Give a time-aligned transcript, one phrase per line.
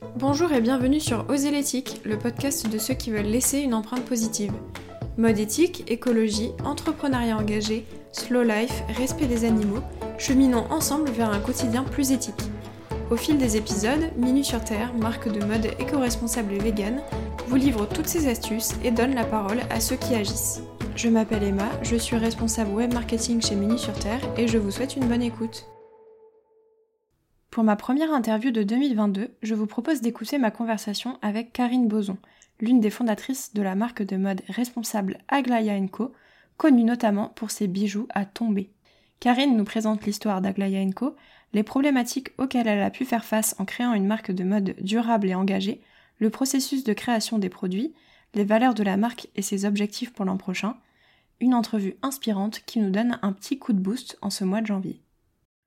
[0.00, 4.04] Bonjour et bienvenue sur Oser l'éthique, le podcast de ceux qui veulent laisser une empreinte
[4.04, 4.52] positive.
[5.16, 9.80] Mode éthique, écologie, entrepreneuriat engagé, slow life, respect des animaux,
[10.16, 12.50] cheminons ensemble vers un quotidien plus éthique.
[13.10, 17.00] Au fil des épisodes, Minu sur Terre, marque de mode éco-responsable et vegan,
[17.48, 20.62] vous livre toutes ces astuces et donne la parole à ceux qui agissent.
[20.94, 24.70] Je m'appelle Emma, je suis responsable web marketing chez Minu sur Terre et je vous
[24.70, 25.66] souhaite une bonne écoute.
[27.58, 32.16] Pour ma première interview de 2022, je vous propose d'écouter ma conversation avec Karine Boson,
[32.60, 36.12] l'une des fondatrices de la marque de mode responsable Aglaya Co,
[36.56, 38.70] connue notamment pour ses bijoux à tomber.
[39.18, 41.16] Karine nous présente l'histoire d'Aglaya Co,
[41.52, 45.28] les problématiques auxquelles elle a pu faire face en créant une marque de mode durable
[45.28, 45.80] et engagée,
[46.20, 47.92] le processus de création des produits,
[48.34, 50.76] les valeurs de la marque et ses objectifs pour l'an prochain,
[51.40, 54.66] une entrevue inspirante qui nous donne un petit coup de boost en ce mois de
[54.66, 55.02] janvier.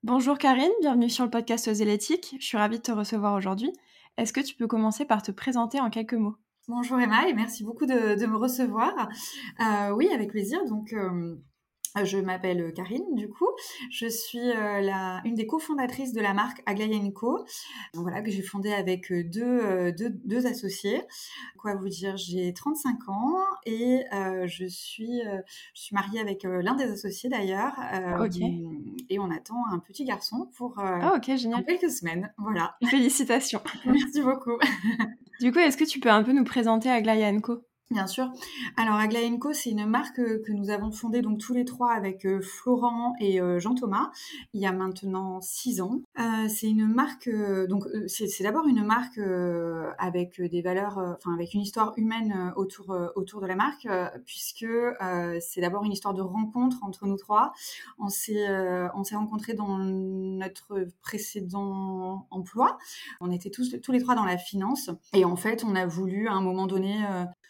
[0.04, 2.34] Bonjour Karine, bienvenue sur le podcast Zélétique.
[2.40, 3.72] Je suis ravie de te recevoir aujourd'hui.
[4.16, 6.34] Est-ce que tu peux commencer par te présenter en quelques mots?
[6.66, 9.08] Bonjour Emma et merci beaucoup de, me recevoir.
[9.60, 10.58] Euh, oui, avec plaisir.
[10.64, 11.36] Donc, euh,
[12.04, 13.48] je m'appelle Karine, du coup.
[13.90, 17.44] Je suis euh, la, une des cofondatrices de la marque Aglaya Co.
[17.94, 21.02] Voilà, que j'ai fondée avec euh, deux, deux, associés.
[21.58, 25.20] Quoi vous dire, j'ai 35 ans et je, suis,
[25.74, 27.74] je suis mariée avec l'un des associés d'ailleurs.
[29.08, 31.64] Et on attend un petit garçon pour ah, ok génial.
[31.64, 32.32] quelques semaines.
[32.38, 32.76] Voilà.
[32.90, 33.60] Félicitations.
[33.86, 34.58] Merci beaucoup.
[35.40, 37.64] du coup, est-ce que tu peux un peu nous présenter Aglaya Co?
[37.92, 38.32] Bien sûr.
[38.78, 42.24] Alors Aglaenco, c'est une marque euh, que nous avons fondée donc tous les trois avec
[42.24, 44.10] euh, Florent et euh, Jean-Thomas
[44.54, 46.00] il y a maintenant six ans.
[46.48, 47.28] c'est une marque
[47.68, 49.20] donc c'est d'abord une marque
[49.98, 53.86] avec des valeurs, enfin avec une histoire humaine autour autour de la marque
[54.24, 54.66] puisque
[55.40, 57.52] c'est d'abord une histoire de rencontre entre nous trois.
[57.98, 58.46] On s'est
[58.94, 62.78] on s'est rencontrés dans notre précédent emploi.
[63.20, 66.28] On était tous tous les trois dans la finance et en fait on a voulu
[66.28, 67.04] à un moment donné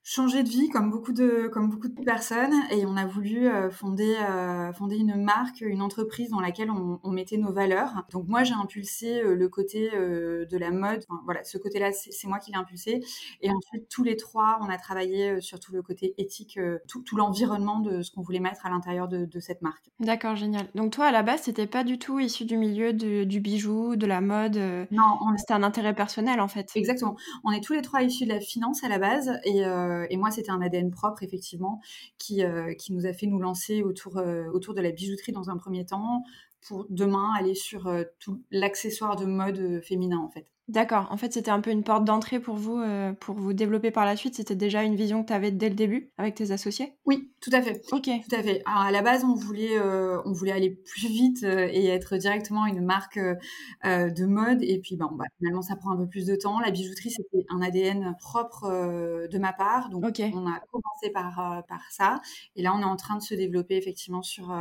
[0.05, 3.70] changer de vie comme beaucoup de comme beaucoup de personnes et on a voulu euh,
[3.70, 8.05] fonder euh, fonder une marque, une entreprise dans laquelle on, on mettait nos valeurs.
[8.11, 12.27] Donc moi j'ai impulsé euh, le côté de la mode, enfin, voilà ce côté-là c'est
[12.27, 13.01] moi qui l'ai impulsé
[13.41, 16.58] et ensuite tous les trois on a travaillé sur tout le côté éthique,
[16.89, 19.91] tout, tout l'environnement de ce qu'on voulait mettre à l'intérieur de, de, cette marque.
[20.01, 20.67] D'accord génial.
[20.74, 23.96] Donc toi à la base c'était pas du tout issu du milieu de, du bijou,
[23.96, 24.57] de la mode.
[24.91, 26.70] Non, c'était un intérêt personnel en fait.
[26.74, 27.17] Exactement.
[27.45, 30.17] On est tous les trois issus de la finance à la base et euh, et
[30.17, 31.80] moi, c'était un ADN propre, effectivement,
[32.19, 35.51] qui, euh, qui nous a fait nous lancer autour, euh, autour de la bijouterie dans
[35.51, 36.23] un premier temps,
[36.67, 40.52] pour demain aller sur tout l'accessoire de mode féminin, en fait.
[40.68, 41.08] D'accord.
[41.11, 44.05] En fait, c'était un peu une porte d'entrée pour vous, euh, pour vous développer par
[44.05, 44.36] la suite.
[44.36, 46.95] C'était déjà une vision que tu avais dès le début avec tes associés?
[47.05, 47.83] Oui, tout à fait.
[47.90, 48.05] Ok.
[48.05, 48.62] Tout à fait.
[48.64, 52.17] Alors, à la base, on voulait, euh, on voulait aller plus vite euh, et être
[52.17, 54.62] directement une marque de mode.
[54.62, 56.61] Et puis, bon, bah, finalement, ça prend un peu plus de temps.
[56.61, 59.89] La bijouterie, c'était un ADN propre de ma part.
[59.90, 62.20] Donc, on a commencé par, par ça.
[62.55, 64.55] Et là, on est en train de se développer effectivement sur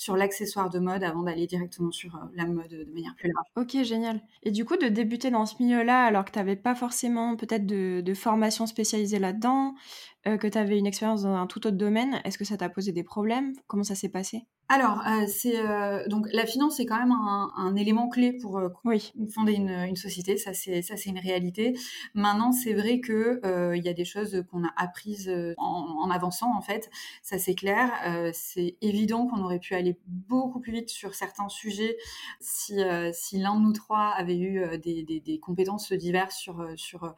[0.00, 3.46] sur l'accessoire de mode avant d'aller directement sur euh, la mode de manière plus large.
[3.54, 4.22] Ok, génial.
[4.42, 7.66] Et du coup, de débuter dans ce milieu-là alors que tu n'avais pas forcément peut-être
[7.66, 9.74] de, formation spécialisée là-dedans,
[10.26, 12.68] euh, que tu avais une expérience dans un tout autre domaine, est-ce que ça t'a
[12.68, 13.52] posé des problèmes?
[13.66, 14.46] Comment ça s'est passé?
[14.72, 18.68] Alors, euh, c'est euh, donc la finance, c'est quand même un, élément clé pour euh,
[19.34, 20.36] fonder une, société.
[20.36, 21.76] Ça, c'est ça, c'est une réalité.
[22.14, 23.40] Maintenant, c'est vrai que
[23.74, 26.88] il y a des choses qu'on a apprises en, avançant, en fait.
[27.20, 27.90] Ça, c'est clair.
[28.32, 31.96] c'est évident qu'on aurait pu aller beaucoup plus vite sur certains sujets
[32.38, 32.78] si
[33.12, 37.12] si l'un de nous trois avait eu des, des, compétences diverses sur sur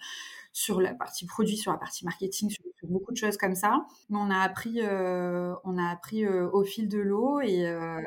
[0.52, 3.86] sur la partie produit, sur la partie marketing, sur, beaucoup de choses comme ça.
[4.10, 8.00] Mais on a appris, euh, on a appris euh, au fil de l'eau et, euh,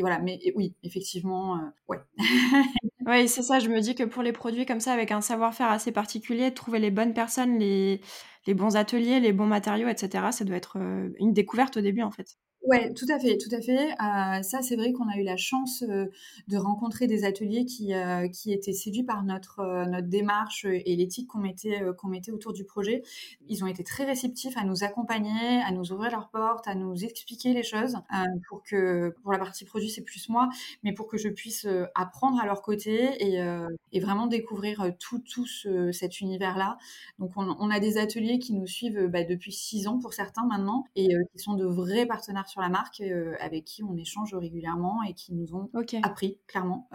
[0.00, 0.18] voilà.
[0.18, 1.98] Mais oui, effectivement, ouais.
[3.06, 3.58] oui, c'est ça.
[3.58, 6.78] Je me dis que pour les produits comme ça, avec un savoir-faire assez particulier, trouver
[6.78, 8.00] les bonnes personnes, les,
[8.46, 10.78] les bons ateliers, les bons matériaux, etc., ça doit être
[11.18, 12.38] une découverte au début, en fait.
[12.62, 13.90] Ouais, tout à fait, tout à fait.
[13.92, 16.06] Euh, ça, c'est vrai qu'on a eu la chance euh,
[16.46, 21.26] de rencontrer des ateliers qui, euh, qui étaient séduits par notre, notre démarche et l'éthique
[21.28, 23.02] qu'on mettait, qu'on mettait autour du projet.
[23.48, 27.02] Ils ont été très réceptifs à nous accompagner, à nous ouvrir leurs portes, à nous
[27.02, 27.96] expliquer les choses
[28.48, 30.50] pour que, pour la partie produit, c'est plus moi,
[30.84, 33.42] mais pour que je puisse apprendre à leur côté et,
[33.92, 35.46] et vraiment découvrir tout, tout
[35.92, 36.76] cet univers-là.
[37.18, 40.44] Donc, on, on, a des ateliers qui nous suivent bah, depuis six ans pour certains
[40.46, 43.02] maintenant et qui sont de vrais partenaires sur la marque
[43.40, 45.70] avec qui on échange régulièrement et qui nous ont
[46.02, 46.88] appris clairement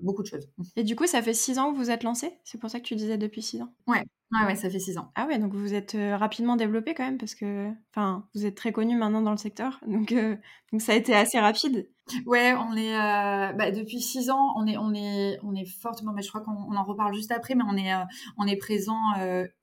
[0.00, 0.48] beaucoup de choses.
[0.76, 2.84] Et du coup, ça fait six ans que vous êtes lancé C'est pour ça que
[2.84, 3.72] tu disais depuis six ans?
[3.86, 5.10] Ouais, Ouais, ouais, ça fait six ans.
[5.16, 8.70] Ah ouais, donc vous êtes rapidement développé quand même parce que, enfin, vous êtes très
[8.70, 11.90] connu maintenant dans le secteur, donc, donc ça a été assez rapide.
[12.26, 16.22] Ouais, on est bah, depuis six ans, on est on est on est fortement, mais
[16.22, 17.92] je crois qu'on en reparle juste après, mais on est
[18.38, 19.00] on est présent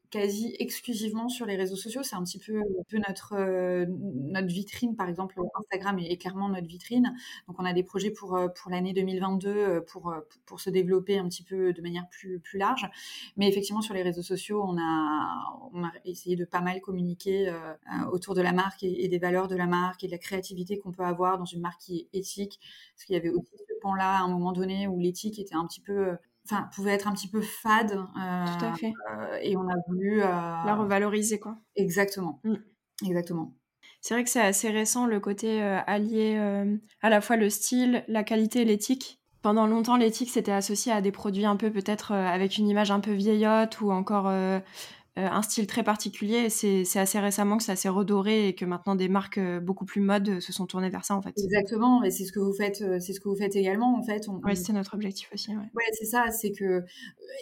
[0.10, 2.04] quasi exclusivement sur les réseaux sociaux.
[2.04, 2.62] C'est un petit peu,
[2.94, 7.16] notre, euh, notre vitrine, par exemple, Instagram est, clairement notre vitrine.
[7.48, 10.14] Donc, on a des projets pour, euh, pour l'année 2022 euh, pour,
[10.46, 12.90] pour se développer un petit peu de manière plus, plus large.
[13.36, 17.54] Mais effectivement, sur les réseaux sociaux, on a, on a essayé de pas mal communiquer
[18.12, 20.78] autour de la marque et, et, des valeurs de la marque et de la créativité
[20.78, 22.60] qu'on peut avoir dans une marque qui est éthique.
[22.96, 25.66] Parce qu'il y avait aussi ce pan-là à un moment donné où l'éthique était un
[25.66, 26.18] petit peu
[26.50, 27.92] enfin, pouvait être un petit peu fade.
[27.92, 28.94] Tout à fait.
[29.12, 30.22] Euh, et on a voulu.
[30.22, 31.58] Euh, la revaloriser, quoi.
[31.76, 32.42] Exactement.
[32.44, 32.56] Mm.
[33.06, 33.54] Exactement.
[34.02, 36.38] C'est vrai que c'est assez récent le côté euh, allié
[37.02, 39.20] à la fois le style, la qualité et l'éthique.
[39.42, 43.00] Pendant longtemps, l'éthique s'était associé à des produits un peu peut-être avec une image un
[43.00, 44.60] peu vieillotte ou encore euh,
[45.26, 46.50] un style très particulier.
[46.50, 50.02] C'est assez récemment que ça s'est redoré et que maintenant des marques euh, beaucoup plus
[50.02, 51.34] mode se sont tournées vers ça en fait.
[51.38, 54.04] Exactement, et c'est ce que vous faites, euh, c'est ce que vous faites également en
[54.04, 54.28] fait.
[54.44, 55.52] Oui, c'est notre objectif aussi.
[55.52, 56.84] Ouais, ouais c'est ça, c'est que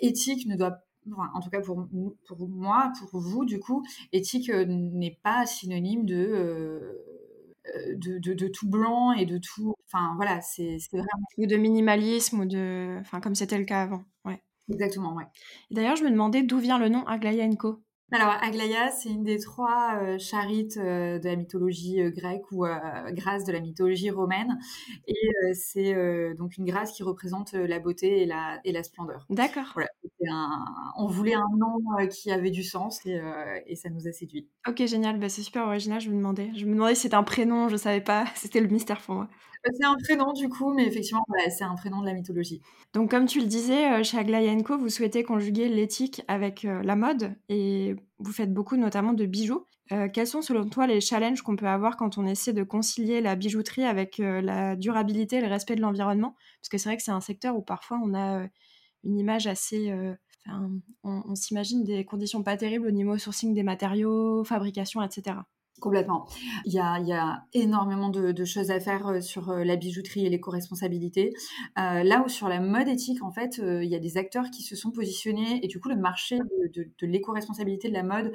[0.01, 0.79] éthique ne doit
[1.35, 1.87] en tout cas pour,
[2.27, 6.99] pour moi, pour vous, du coup, éthique n'est pas synonyme de,
[7.93, 9.75] de, de, tout blanc et de tout.
[9.85, 11.27] Enfin, voilà, c'est vraiment.
[11.37, 12.97] Ou de minimalisme, ou de.
[13.01, 14.03] Enfin, comme c'était le cas avant.
[14.23, 14.41] Ouais.
[14.69, 15.25] Exactement, ouais.
[15.71, 17.83] D'ailleurs, je me demandais d'où vient le nom Aglaya Co.
[18.11, 22.65] Alors, Aglaïa, c'est une des trois euh, charites euh, de la mythologie euh, grecque ou
[23.11, 24.59] grâce de la mythologie romaine.
[25.07, 25.15] Et
[25.53, 25.95] c'est
[26.35, 29.25] donc une grâce qui représente la beauté et la, et la splendeur.
[29.29, 29.71] D'accord.
[29.73, 29.89] Voilà,
[30.97, 31.79] on voulait un nom
[32.09, 33.19] qui avait du sens et,
[33.65, 34.47] et ça nous a séduit.
[34.67, 35.19] Ok, génial.
[35.19, 36.51] Bah, c'est super original, je me demandais.
[36.55, 38.25] Je me demandais si c'était un prénom, je savais pas.
[38.35, 39.29] C'était le mystère pour moi.
[39.73, 42.61] C'est un prénom du coup, mais effectivement, c'est un prénom de la mythologie.
[42.93, 47.35] Donc, comme tu le disais, chez Aglaïa Co, vous souhaitez conjuguer l'éthique avec la mode
[47.49, 49.65] et vous faites beaucoup notamment de bijoux.
[49.91, 53.21] Euh, quels sont selon toi les challenges qu'on peut avoir quand on essaie de concilier
[53.21, 56.35] la bijouterie avec euh, la durabilité et le respect de l'environnement?
[56.59, 58.47] Parce que c'est vrai que c'est un secteur où parfois on a euh,
[59.03, 59.93] une image assez...
[61.03, 65.37] on s'imagine des conditions pas terribles au niveau sourcing des matériaux, fabrication, etc.
[65.81, 66.25] Complètement.
[66.63, 69.65] Il y a, il y a énormément de, de, choses à faire euh, sur euh,
[69.65, 71.33] la bijouterie et l'éco-responsabilité.
[71.77, 74.51] Euh, là où sur la mode éthique, en fait, euh, il y a des acteurs
[74.51, 78.03] qui se sont positionnés et du coup, le marché de, de, de l'éco-responsabilité de la
[78.03, 78.31] mode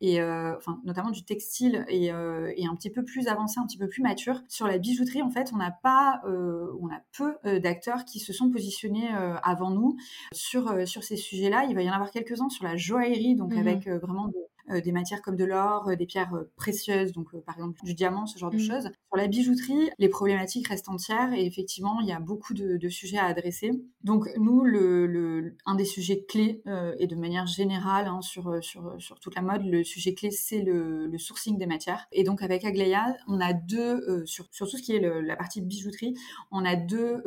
[0.00, 3.78] et euh, enfin, notamment du textile est, est, un petit peu plus avancé, un petit
[3.78, 4.40] peu plus mature.
[4.48, 8.50] Sur la bijouterie, en fait, on n'a pas, on a peu d'acteurs qui se sont
[8.50, 9.08] positionnés
[9.42, 9.96] avant nous
[10.32, 11.66] sur sur ces sujets-là.
[11.68, 14.30] Il va y en avoir quelques-uns sur la joaillerie, donc mmh avec vraiment
[14.68, 18.26] des matières comme de l'or, euh, des pierres euh, précieuses, donc par exemple du diamant,
[18.26, 18.60] ce genre de mmh.
[18.60, 18.84] choses.
[18.84, 22.88] Sur la bijouterie, les problématiques restent entières et effectivement, il y a beaucoup de, de
[22.88, 23.72] sujets à adresser.
[24.02, 26.62] Donc nous, le, le un des sujets clés
[26.98, 30.62] et de manière générale hein, sur, sur, sur toute la mode, le sujet clé, c'est
[30.62, 32.06] le, le, sourcing des matières.
[32.12, 35.62] Et donc avec Aglaia, on a deux, sur, sur, tout ce qui est la partie
[35.62, 36.14] bijouterie,
[36.50, 37.22] on a deux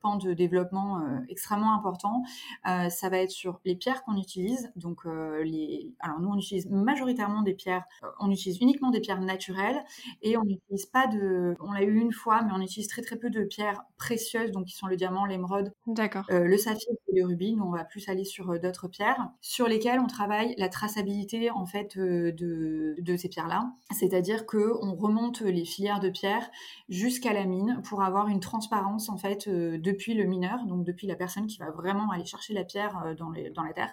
[0.00, 2.22] pans de développement extrêmement importants.
[2.64, 4.70] ça va être sur les pierres qu'on utilise.
[4.76, 9.20] Donc les, alors nous, on utilise majoritairement des pierres, euh, on utilise uniquement des pierres
[9.20, 9.82] naturelles
[10.22, 13.16] et on n'utilise pas de, on l'a eu une fois, mais on utilise très très
[13.16, 16.24] peu de pierres précieuses, donc qui sont le diamant, l'émeraude, D'accord.
[16.30, 17.54] Euh, le saphir et le rubis.
[17.54, 21.50] Nous, on va plus aller sur euh, d'autres pierres sur lesquelles on travaille la traçabilité
[21.50, 23.72] en fait de, de ces pierres-là.
[23.90, 26.50] C'est-à-dire que on remonte les filières de pierres
[26.88, 31.16] jusqu'à la mine pour avoir une transparence en fait depuis le mineur, donc depuis la
[31.16, 33.92] personne qui va vraiment aller chercher la pierre dans, les, dans la terre,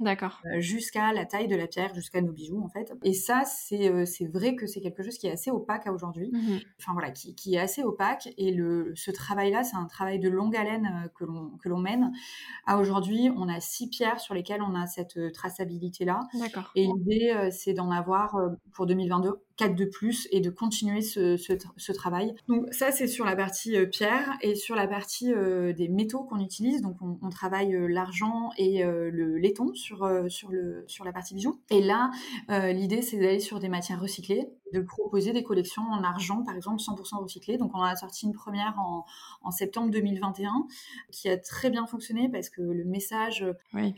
[0.00, 2.92] d'accord, jusqu'à la taille de la pierre, jusqu'à nos bijoux en fait.
[3.02, 5.92] Et ça, c'est euh, c'est vrai que c'est quelque chose qui est assez opaque à
[5.92, 6.30] aujourd'hui.
[6.32, 8.28] Mmh enfin voilà, qui, qui, est assez opaque.
[8.38, 11.78] Et le, ce travail-là, c'est un travail de longue haleine euh, que l'on que l'on
[11.78, 12.12] mène.
[12.66, 16.20] À aujourd'hui, on a six pierres sur lesquelles on a cette euh, traçabilité-là.
[16.34, 16.70] D'accord.
[16.74, 18.38] Et l'idée, c'est d'en avoir
[18.72, 22.34] pour 2022 quatre de plus et de continuer ce, travail.
[22.48, 25.32] Donc ça, c'est sur la partie pierre et sur la partie
[25.76, 26.82] des métaux qu'on utilise.
[26.82, 31.60] Donc on, travaille l'argent et le laiton sur, sur, la partie bijoux.
[31.70, 32.10] Et là,
[32.50, 36.54] euh, l'idée, c'est d'aller sur des matières recyclées, de proposer des collections en argent, par
[36.54, 37.58] exemple, 100% recyclé.
[37.58, 39.04] Donc, on a sorti une première en,
[39.42, 40.66] en, septembre 2021
[41.10, 43.94] qui a très bien fonctionné parce que le message, oui.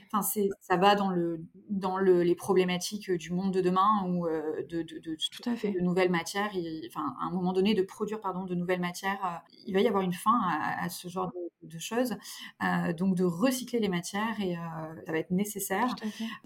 [0.60, 1.40] ça va dans le
[1.70, 5.56] dans le, les problématiques du monde de demain ou euh, de, de, de, Tout à
[5.56, 5.72] fait.
[5.72, 6.50] de nouvelles matières.
[6.88, 9.88] enfin, à un moment donné, de produire pardon de nouvelles matières, euh, il va y
[9.88, 12.16] avoir une fin à, à ce genre de, de choses.
[12.62, 14.60] Euh, donc, de recycler les matières et euh,
[15.06, 15.94] ça va être nécessaire.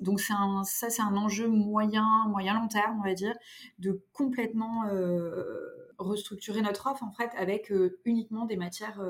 [0.00, 3.34] Donc, c'est un, ça, c'est un enjeu moyen, moyen long terme, on va dire,
[3.78, 7.72] de complètement euh, restructurer notre offre en fait avec
[8.04, 9.00] uniquement des matières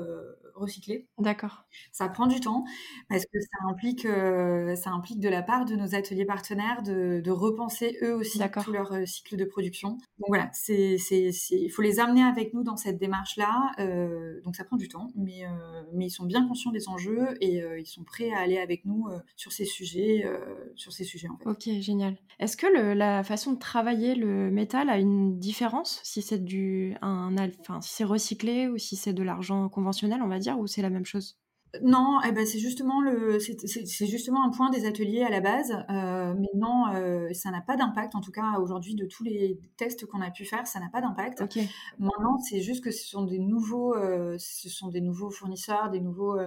[0.55, 1.07] recyclées.
[1.17, 1.65] D'accord.
[1.91, 2.65] Ça prend du temps
[3.07, 4.07] parce que ça implique,
[4.77, 8.71] ça implique de la part de nos ateliers partenaires de, de repenser eux aussi tout
[8.71, 9.89] leur cycle de production.
[9.89, 13.71] Donc voilà, c'est, il faut les amener avec nous dans cette démarche-là.
[14.43, 15.43] donc ça prend du temps, mais,
[15.93, 19.07] mais ils sont bien conscients des enjeux et ils sont prêts à aller avec nous
[19.35, 20.25] sur ces sujets,
[20.75, 21.49] sur ces sujets en fait.
[21.49, 22.17] Ok, génial.
[22.39, 26.78] Est-ce que le, la façon de travailler le métal a une différence si c'est du
[27.01, 30.67] un, enfin, si c'est recyclé ou si c'est de l'argent conventionnel, on va dire, ou
[30.67, 31.37] c'est la même chose?
[31.83, 35.71] Non, eh ben c'est justement le, c'est justement un point des ateliers à la base,
[35.89, 38.15] euh, mais non, euh, ça n'a pas d'impact.
[38.15, 41.01] En tout cas, aujourd'hui, de tous les tests qu'on a pu faire, ça n'a pas
[41.01, 41.43] d'impact.
[41.99, 45.99] Maintenant, c'est juste que ce sont des nouveaux, euh, ce sont des nouveaux fournisseurs, des
[45.99, 46.37] nouveaux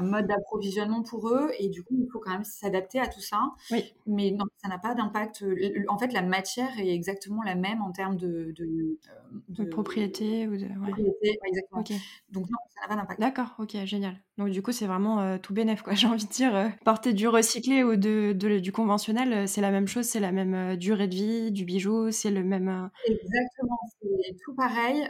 [0.00, 3.52] modes d'approvisionnement pour eux, et du coup, il faut quand même s'adapter à tout ça.
[3.70, 3.84] Oui.
[4.06, 5.44] Mais non, ça n'a pas d'impact.
[5.88, 10.66] En fait, la matière est exactement la même en termes de, de, propriété ou de
[10.66, 11.84] propriété, exactement.
[12.30, 13.20] Donc non, ça n'a pas d'impact.
[13.20, 14.16] D'accord, ok, génial.
[14.38, 15.92] Donc du coup, c'est vraiment euh, tout bénef, quoi.
[15.94, 19.70] J'ai envie de dire, euh, porter du recyclé ou de, du conventionnel, euh, c'est la
[19.70, 22.88] même chose, c'est la même durée de vie du bijou, c'est le même.
[23.06, 25.06] Exactement, c'est tout pareil.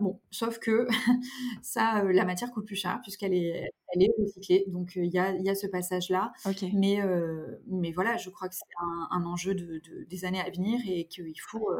[0.00, 0.86] bon, sauf que
[1.62, 4.64] ça, la matière coûte plus cher puisqu'elle est, elle est recyclée.
[4.68, 6.32] Donc il y a, y, a, ce passage-là.
[6.72, 6.98] Mais,
[7.66, 8.64] mais voilà, je crois que c'est
[9.10, 11.70] un, enjeu de, des années à venir et qu'il faut.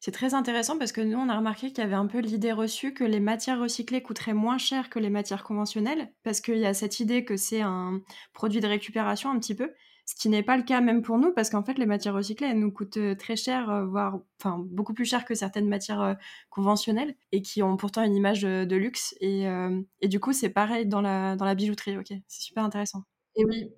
[0.00, 2.52] C'est très intéressant parce que nous, on a remarqué qu'il y avait un peu l'idée
[2.52, 6.66] reçue que les matières recyclées coûteraient moins cher que les matières conventionnelles parce qu'il y
[6.66, 8.00] a cette idée que c'est un
[8.32, 9.70] produit de récupération un petit peu,
[10.04, 12.48] ce qui n'est pas le cas même pour nous, parce qu'en fait, les matières recyclées,
[12.48, 16.00] elles nous coûtent euh, très cher, euh, voire enfin, beaucoup plus cher que certaines matières
[16.00, 16.14] euh,
[16.50, 19.14] conventionnelles, et qui ont pourtant une image de luxe.
[19.20, 19.44] Et,
[20.00, 23.04] et du coup, c'est pareil dans la, dans la bijouterie, ok C'est super intéressant.
[23.34, 23.72] Et oui,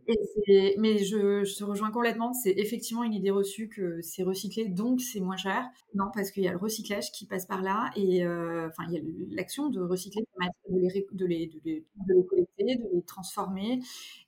[0.78, 2.32] mais je, je, te rejoins complètement.
[2.32, 5.64] C'est effectivement une idée reçue que c'est recyclé, donc c'est moins cher.
[5.94, 8.98] Non, parce qu'il y a le recyclage qui passe par là, et euh, il y
[8.98, 13.02] a l'action de recycler, de les, de, les, de, les, de les collecter, de les
[13.02, 13.80] transformer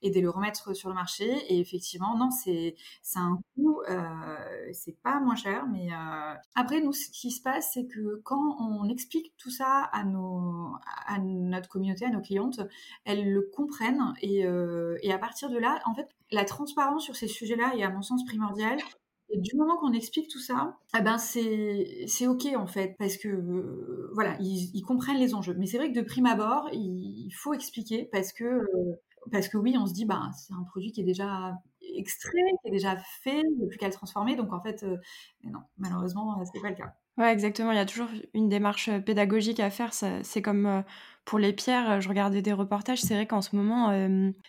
[0.02, 1.28] et de les remettre sur le marché.
[1.48, 2.76] Et effectivement, non, c'est
[3.16, 4.36] un coût, euh,
[4.72, 6.34] c'est pas moins cher, mais euh...
[6.54, 10.76] après, nous, ce qui se passe, c'est que quand on explique tout ça à, nos,
[11.06, 12.60] à notre communauté, à nos clientes,
[13.04, 17.16] elles le comprennent et, euh, et à partir de là, en fait, la transparence sur
[17.16, 18.78] ces sujets-là est à mon sens primordiale.
[19.30, 23.26] Et du moment qu'on explique tout ça, eh ben c'est ok en fait parce que
[23.26, 25.54] euh, voilà ils, comprennent les enjeux.
[25.58, 29.56] Mais c'est vrai que de prime abord, il, faut expliquer parce que euh, parce que
[29.56, 31.58] oui, on se dit bah c'est un produit qui est déjà
[31.96, 34.36] extrait, qui est déjà fait, il n'y a plus qu'à le transformer.
[34.36, 34.96] Donc en fait, euh,
[35.42, 36.94] non, malheureusement, c'est pas le cas.
[37.18, 37.72] Ouais, exactement.
[37.72, 39.92] Il y a toujours une démarche pédagogique à faire.
[39.94, 40.84] C'est comme
[41.24, 43.00] pour les pierres, je regardais des reportages.
[43.00, 43.90] C'est vrai qu'en ce moment,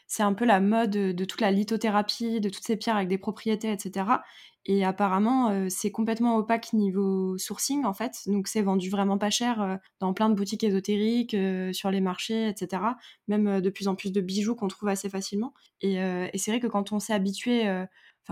[0.06, 3.18] c'est un peu la mode de toute la lithothérapie, de toutes ces pierres avec des
[3.18, 4.24] propriétés, etc.
[4.70, 8.24] Et apparemment, c'est complètement opaque niveau sourcing, en fait.
[8.26, 11.38] Donc, c'est vendu vraiment pas cher dans plein de boutiques ésotériques,
[11.72, 12.98] sur les marchés, etc.
[13.30, 15.54] Même de plus en plus de bijoux qu'on trouve assez facilement.
[15.80, 15.96] Et,
[16.36, 17.64] c'est vrai que quand on s'est habitué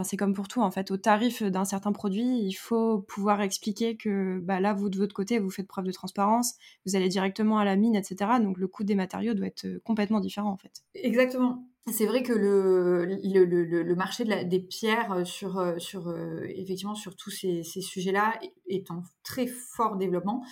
[0.04, 3.96] C'est comme pour tout, en fait, au tarif d'un certain produit, il faut pouvoir expliquer
[3.96, 7.58] que bah, là, vous, de votre côté, vous faites preuve de transparence, vous allez directement
[7.58, 8.32] à la mine, etc.
[8.42, 10.84] Donc, le coût des matériaux doit être euh, complètement différent, en fait.
[10.96, 11.66] Exactement.
[11.92, 13.46] C'est vrai que le, le,
[13.84, 17.62] le, marché de la, des pierres euh, sur, euh, sur, euh, effectivement, sur tous ces,
[17.62, 20.44] ces sujets-là est en très fort développement.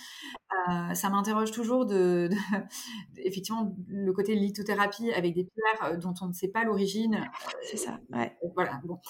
[0.70, 2.36] Euh, ça m'interroge toujours de, de,
[3.16, 7.28] effectivement, le côté lithothérapie avec des pierres dont on ne sait pas l'origine.
[7.62, 8.36] C'est ça, ouais.
[8.54, 9.00] Voilà, bon.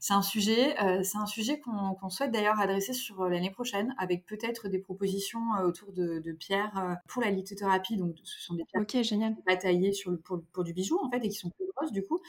[0.00, 4.26] C'est un sujet, euh, c'est un sujet qu'on souhaite d'ailleurs adresser sur l'année prochaine avec
[4.26, 7.96] peut-être des propositions autour de, de, pierres pour la lithothérapie.
[7.96, 9.34] Donc, ce sont des pierres okay, génial.
[9.46, 11.50] bataillées sur le, pour, pour, du bijou, en fait, et qui sont
[11.92, 12.20] du coup,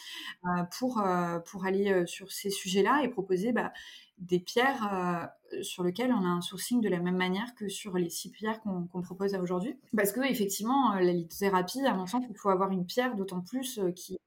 [0.45, 3.73] euh, pour, euh, pour aller euh, sur ces sujets-là et proposer bah,
[4.21, 5.29] des pierres
[5.61, 8.61] sur lesquelles on a un sourcing de la même manière que sur les six pierres
[8.61, 9.77] qu'on propose aujourd'hui.
[9.95, 13.79] Parce que effectivement, la lithothérapie, à mon sens, il faut avoir une pierre d'autant plus
[13.95, 14.17] qui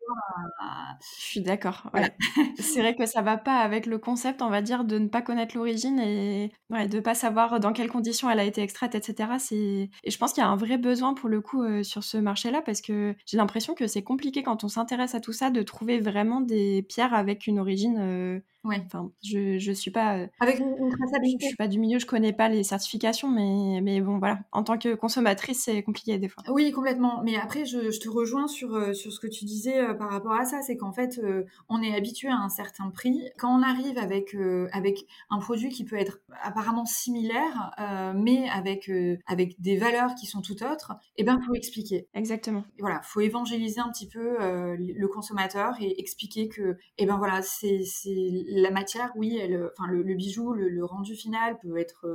[1.00, 1.90] je suis d'accord.
[2.58, 5.22] c'est vrai que ça va pas avec le concept, on va dire, de ne pas
[5.22, 9.32] connaître l'origine et ouais, de pas savoir dans quelles conditions elle a été extraite, etc.
[9.52, 12.16] Et je pense qu'il y a un vrai besoin pour le coup euh, sur ce
[12.16, 15.62] marché-là parce que j'ai l'impression que c'est compliqué quand on s'intéresse à tout ça de
[15.62, 18.42] trouver vraiment des pierres avec une origine.
[18.64, 18.82] Ouais.
[18.86, 21.44] Enfin, je je suis pas euh, avec une, traçabilité.
[21.44, 24.40] Je, suis pas du milieu, je connais pas les certifications, mais mais bon voilà.
[24.52, 26.42] En tant que consommatrice, c'est compliqué des fois.
[26.48, 27.22] Oui, complètement.
[27.22, 30.10] Mais après, je, je te rejoins sur euh, sur ce que tu disais euh, par
[30.10, 31.20] rapport à ça, c'est qu'en fait,
[31.68, 33.28] on est habitué à un certain prix.
[33.38, 34.34] Quand on arrive avec
[34.72, 37.70] avec un produit qui peut être apparemment similaire,
[38.16, 38.90] mais avec
[39.26, 42.08] avec des valeurs qui sont tout autres, eh ben faut expliquer.
[42.14, 42.64] Exactement.
[42.78, 47.42] Et voilà, faut évangéliser un petit peu le consommateur et expliquer que eh ben voilà,
[47.42, 49.40] c'est c'est la matière, oui,
[49.72, 52.06] enfin, le, bijou, le, rendu final peut être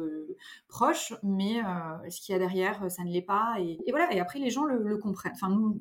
[0.68, 1.62] proche, mais
[2.10, 3.56] ce qu'il y a derrière, ça ne l'est pas.
[3.60, 4.12] Et, voilà.
[4.14, 5.34] Et après, les gens le, comprennent.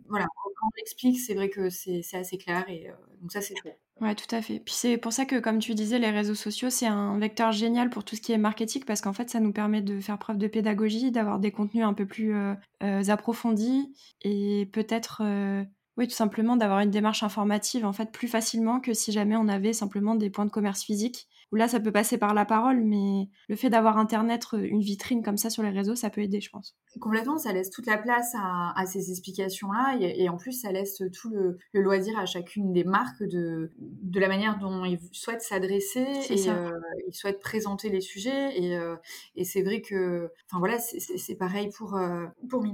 [0.08, 2.68] Voilà, quand on l'explique, c'est vrai que c'est assez clair.
[2.68, 3.78] Et donc ça, c'est fait.
[4.00, 4.60] Ouais, tout à fait.
[4.60, 7.90] Puis c'est pour ça que, comme tu disais, les réseaux sociaux, c'est un vecteur génial
[7.90, 10.38] pour tout ce qui est marketing, parce qu'en fait, ça nous permet de faire preuve
[10.38, 15.64] de pédagogie, d'avoir des contenus un peu plus euh, euh, approfondis, et peut-être, euh,
[15.98, 19.48] oui, tout simplement d'avoir une démarche informative, en fait, plus facilement que si jamais on
[19.48, 22.82] avait simplement des points de commerce physiques où là, ça peut passer par la parole,
[22.82, 26.20] mais le fait d'avoir Internet, euh, une vitrine comme ça sur les réseaux, ça peut
[26.20, 26.76] aider, je pense.
[27.00, 31.30] Complètement, ça laisse toute la place à, ces explications-là, et, en plus, ça laisse tout
[31.30, 36.48] le, loisir à chacune des marques de, de la manière dont ils souhaitent s'adresser, et
[36.48, 36.70] euh,
[37.06, 38.96] ils souhaitent présenter les sujets, et, euh,
[39.36, 42.64] et c'est vrai que, enfin voilà, c'est pareil pour, euh, pour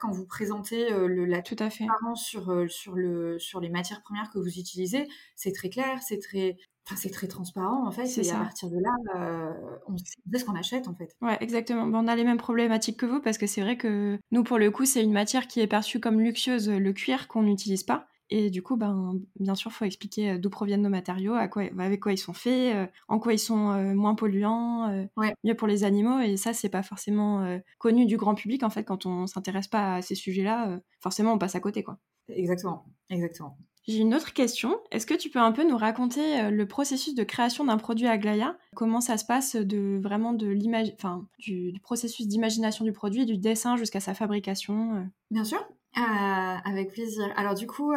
[0.00, 1.84] quand vous présentez le, la tout à fait.
[2.14, 6.56] sur, sur, le, sur les matières premières que vous utilisez, c'est très clair, c'est très,
[6.86, 9.52] Enfin, c'est très transparent en fait, et à partir de là, euh,
[9.88, 11.16] on sait ce qu'on achète en fait.
[11.22, 11.84] Ouais, exactement.
[11.84, 14.70] on a les mêmes problématiques que vous parce que c'est vrai que nous, pour le
[14.70, 18.06] coup, c'est une matière qui est perçue comme luxueuse, le cuir qu'on n'utilise pas.
[18.30, 21.46] Et du coup, ben, bien sûr, il faut expliquer euh, d'où proviennent nos matériaux, à
[21.48, 25.06] quoi, avec quoi ils sont faits, euh, en quoi ils sont moins polluants,
[25.42, 26.20] mieux pour les animaux.
[26.20, 28.84] Et ça, c'est pas forcément connu du grand public en fait.
[28.84, 31.98] Quand on s'intéresse pas à ces sujets-là, forcément, on passe à côté, quoi.
[32.28, 33.56] Exactement, exactement.
[33.86, 34.80] J'ai une autre question.
[34.90, 38.06] Est-ce que tu peux un peu nous raconter euh, le processus de création d'un produit
[38.06, 40.94] à Glaya Comment ça se passe de vraiment de l'image,
[41.38, 45.02] du, processus d'imagination du produit, du dessin jusqu'à sa fabrication euh?
[45.30, 45.58] Bien sûr,
[45.98, 47.30] euh, avec plaisir.
[47.36, 47.92] Alors du coup,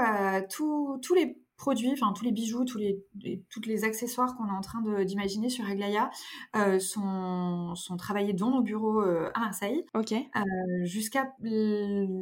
[0.49, 3.03] tous les produits, enfin tous les bijoux, tous les,
[3.49, 6.11] toutes les accessoires qu'on est en train d'imaginer sur Aglaya
[6.55, 9.83] euh, sont, sont travaillés dans nos bureaux euh, à Marseille.
[9.95, 10.13] Ok.
[10.13, 10.41] Euh,
[10.83, 11.33] jusqu'à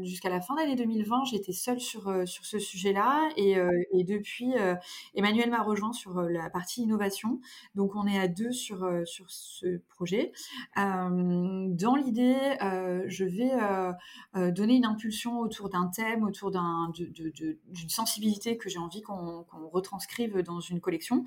[0.03, 3.57] jusqu'à la fin d'année 2020, j'étais seule sur sur ce sujet-là et,
[3.91, 4.53] et depuis
[5.13, 7.41] Emmanuel m'a rejoint sur la partie innovation.
[7.75, 10.31] Donc on est à deux sur sur ce projet.
[10.75, 12.37] dans l'idée,
[13.07, 19.01] je vais donner une impulsion autour d'un thème, autour d'un d'une sensibilité que j'ai envie
[19.01, 21.23] qu'on qu'on retranscrive dans une collection.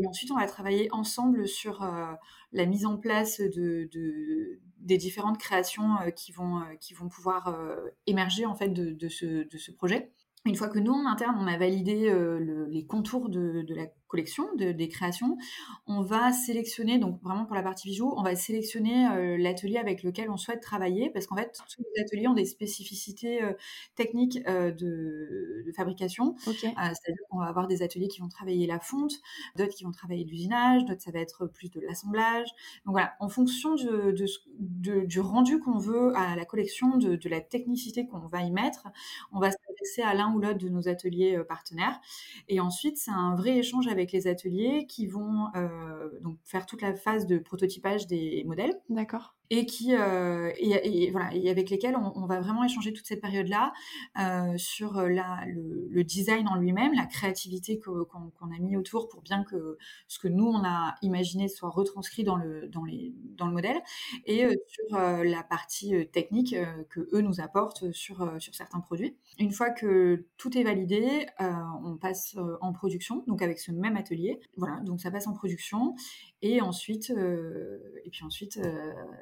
[0.00, 2.12] Et ensuite, on va travailler ensemble sur euh,
[2.52, 3.88] la mise en place de,
[4.78, 7.54] des différentes créations euh, qui, vont, euh, qui vont pouvoir
[8.06, 10.12] émerger en fait de, ce, de ce projet.
[10.44, 12.12] Une fois que nous, en interne, on a validé
[12.68, 15.36] les contours de, la collection, de, des créations,
[15.86, 20.02] on va sélectionner, donc vraiment pour la partie bijoux, on va sélectionner euh, l'atelier avec
[20.02, 23.52] lequel on souhaite travailler, parce qu'en fait, tous les ateliers ont des spécificités euh,
[23.94, 26.34] techniques euh, de, de, fabrication.
[26.38, 29.12] C'est-à-dire qu'on va avoir des ateliers qui vont travailler la fonte,
[29.56, 32.48] d'autres qui vont travailler l'usinage, d'autres ça va être plus de l'assemblage.
[32.86, 34.14] Donc voilà, en fonction de,
[35.04, 38.88] du rendu qu'on veut à la collection, de, la technicité qu'on va y mettre,
[39.32, 42.00] on va s'adresser à l'un ou l'autre de nos ateliers partenaires.
[42.48, 46.66] Et ensuite, c'est un vrai échange avec avec les ateliers qui vont euh, donc faire
[46.66, 48.74] toute la phase de prototypage des modèles.
[48.88, 53.20] D'accord et qui euh, et, voilà et avec lesquels on, va vraiment échanger toute cette
[53.20, 53.72] période là
[54.18, 59.44] euh, sur la, le, design en lui-même la créativité qu'on a mis autour pour bien
[59.44, 63.52] que ce que nous on a imaginé soit retranscrit dans le dans les dans le
[63.52, 63.80] modèle
[64.26, 66.54] et euh, sur euh, la partie euh, technique
[66.90, 69.16] que eux nous apportent sur sur certains produits.
[69.38, 71.26] Une fois que tout est validé
[71.84, 74.40] on passe en production donc avec ce même atelier.
[74.56, 75.94] Voilà donc ça passe en production
[76.42, 77.10] et ensuite
[78.04, 78.58] et puis ensuite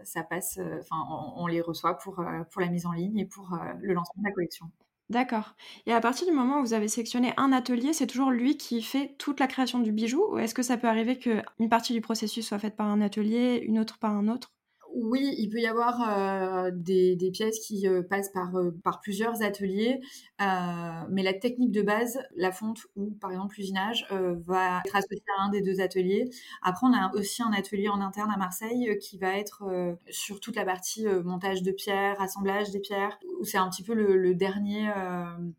[0.06, 1.04] ça passe, euh, enfin,
[1.36, 4.22] on, les reçoit pour, euh, pour la mise en ligne et pour euh, le lancement
[4.22, 4.70] de la collection.
[5.08, 5.54] D'accord.
[5.86, 8.82] Et à partir du moment où vous avez sélectionné un atelier, c'est toujours lui qui
[8.82, 12.00] fait toute la création du bijou Ou est-ce que ça peut arriver qu'une partie du
[12.00, 14.55] processus soit faite par un atelier, une autre par un autre?
[14.98, 19.42] Oui, il peut y avoir euh, des, pièces qui euh, passent par, euh, par plusieurs
[19.42, 20.00] ateliers,
[20.38, 25.44] mais la technique de base, la fonte ou par exemple l'usinage, va être associée à
[25.44, 26.28] un des deux ateliers.
[26.62, 29.64] Après, on a aussi un atelier en interne à Marseille qui va être
[30.10, 34.34] sur toute la partie montage de pierres, assemblage des pierres, c'est un petit peu le,
[34.34, 34.90] dernier,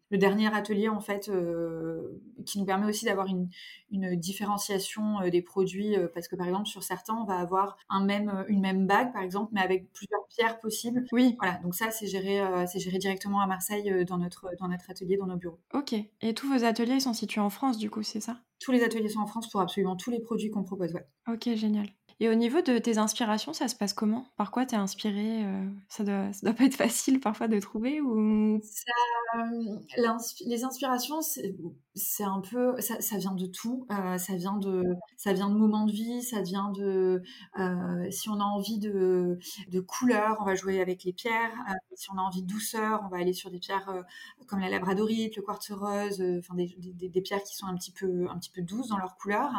[0.09, 1.31] le dernier atelier en fait
[2.45, 3.49] qui nous permet aussi d'avoir une,
[4.17, 9.11] différenciation des produits, parce que par exemple sur certains, on va avoir une même bague
[9.13, 11.05] par exemple, mais avec plusieurs pierres possibles.
[11.11, 11.35] Oui.
[11.39, 14.67] Voilà, donc ça, c'est géré, euh, c'est géré directement à Marseille euh, dans, notre, dans
[14.67, 15.59] notre atelier, dans nos bureaux.
[15.73, 15.93] Ok.
[16.21, 18.39] Et tous vos ateliers sont situés en France, du coup, c'est ça?
[18.59, 21.05] Tous les ateliers sont en France pour absolument tous les produits qu'on propose, ouais.
[21.27, 21.87] Ok, génial.
[22.19, 24.25] Et au niveau de tes inspirations, ça se passe comment?
[24.37, 28.01] Par quoi t'es inspirée euh, ça, doit, ça doit pas être facile parfois de trouver
[28.01, 29.43] ou ça,
[30.45, 31.55] Les inspirations, c'est
[32.23, 33.85] un peu, ça, ça, vient de tout.
[33.91, 34.83] Euh, ça vient de,
[35.17, 36.21] ça vient de moments de vie.
[36.23, 37.21] Ça vient de,
[37.59, 41.53] euh, si on a envie de, de couleurs, on va jouer avec les pierres.
[41.69, 44.03] Euh, si on a envie de douceur, on va aller sur des pierres
[44.47, 47.75] comme la labradorite, le quartz rose, euh, enfin des, des, des, pierres qui sont un
[47.75, 49.49] petit peu, un petit peu douces dans leur couleur.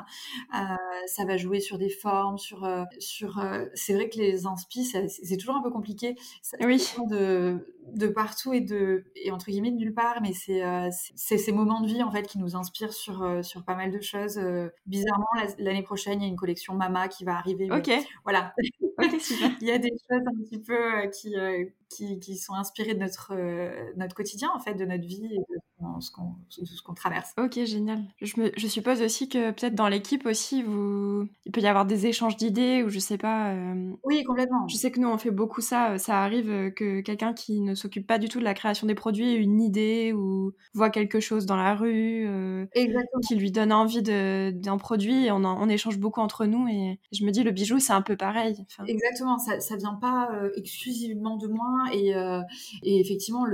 [1.06, 3.42] ça va jouer sur des formes, sur, sur.
[3.74, 6.16] c'est vrai que les inspi, c'est toujours un peu compliqué.
[6.42, 6.82] Ça, oui.
[7.08, 11.52] De, de partout et de et entre guillemets de nulle part mais c'est euh, ces
[11.52, 14.38] moments de vie en fait qui nous inspirent sur euh, sur pas mal de choses.
[14.38, 15.26] Euh, bizarrement
[15.58, 17.90] l'année prochaine il y a une collection Mama qui va arriver ok.
[18.24, 18.54] voilà.
[19.20, 19.50] Super.
[19.60, 21.34] Il y a des choses un petit peu qui
[21.88, 23.32] qui, qui sont inspirées de notre
[23.96, 25.58] notre quotidien en fait de notre vie et de
[26.00, 27.32] ce qu'on traverse.
[27.38, 28.02] Ok, génial.
[28.20, 31.28] Je, me, je suppose aussi que peut-être dans l'équipe aussi, vous...
[31.44, 33.52] il peut y avoir des échanges d'idées ou je sais pas.
[33.52, 33.92] Euh...
[34.04, 34.66] Oui, complètement.
[34.68, 35.98] Je sais que nous, on fait beaucoup ça.
[35.98, 39.34] Ça arrive que quelqu'un qui ne s'occupe pas du tout de la création des produits
[39.34, 42.66] ait une idée ou voit quelque chose dans la rue euh,
[43.26, 46.68] qui lui donne envie d'un produit et on, en, on échange beaucoup entre nous.
[46.68, 48.56] Et je me dis, le bijou, c'est un peu pareil.
[48.70, 48.84] Enfin...
[48.86, 52.40] Exactement, ça, ça vient pas euh, exclusivement de moi et, euh,
[52.82, 53.44] et effectivement,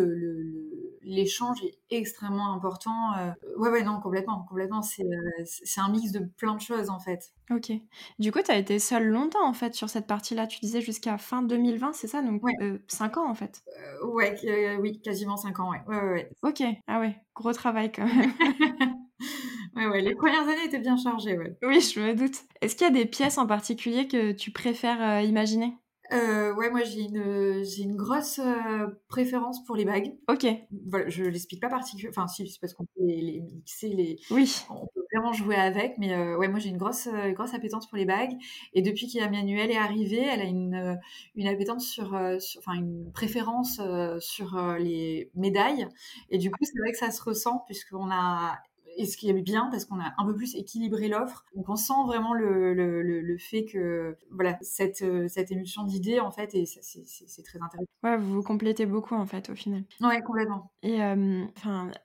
[1.03, 3.15] l'échange le, le, est extrêmement important.
[3.19, 4.81] Euh, ouais, ouais, non, complètement, complètement.
[5.01, 7.33] Euh, c'est un mix de plein de choses, en fait.
[7.51, 7.73] Ok.
[8.19, 10.47] Du coup, tu as été seule longtemps, en fait, sur cette partie-là.
[10.47, 12.23] Tu disais jusqu'à fin 2020, c'est ça?
[12.23, 12.53] Donc, ouais.
[12.89, 13.63] 5 euh, ans, en fait.
[14.03, 15.81] ouais, oui, quasiment 5 ans, ouais.
[15.87, 16.31] Ouais, ouais, ouais.
[16.43, 16.63] Ok.
[16.87, 18.33] Ah ouais, gros travail, quand même.
[19.77, 21.57] ouais, ouais, les premières années étaient bien chargées, ouais.
[21.63, 22.37] Oui, je me doute.
[22.61, 25.75] Est-ce qu'il y a des pièces en particulier que tu préfères imaginer?
[26.15, 30.15] Euh, ouais, moi j'ai une j'ai une grosse euh, préférence pour les bagues.
[30.29, 30.47] Ok.
[30.87, 32.25] Voilà, je l'explique pas particulièrement.
[32.25, 34.19] Enfin, si, c'est parce qu'on peut les, mixer, les.
[34.31, 34.65] Oui.
[34.71, 37.89] On peut vraiment jouer avec, mais euh, ouais, moi j'ai une grosse euh, grosse appétence
[37.89, 38.37] pour les bagues.
[38.73, 40.99] Et depuis qu'Emmanuel est arrivée, elle a une
[41.35, 43.81] une appétence sur, sur enfin une préférence
[44.21, 45.89] sur les médailles.
[46.31, 48.59] Et du coup, c'est vrai que ça se ressent puisqu'on a
[48.97, 51.45] et ce qui est bien parce qu'on a un peu plus équilibré l'offre.
[51.55, 56.21] Donc on sent vraiment le, le, le, fait que voilà cette, euh, cette émulsion d'idées
[56.21, 57.89] en fait et c'est très intéressant.
[58.03, 59.85] Ouais, vous vous complétez beaucoup en fait au final.
[60.01, 60.73] Ouais, complètement.
[60.83, 61.45] Et euh,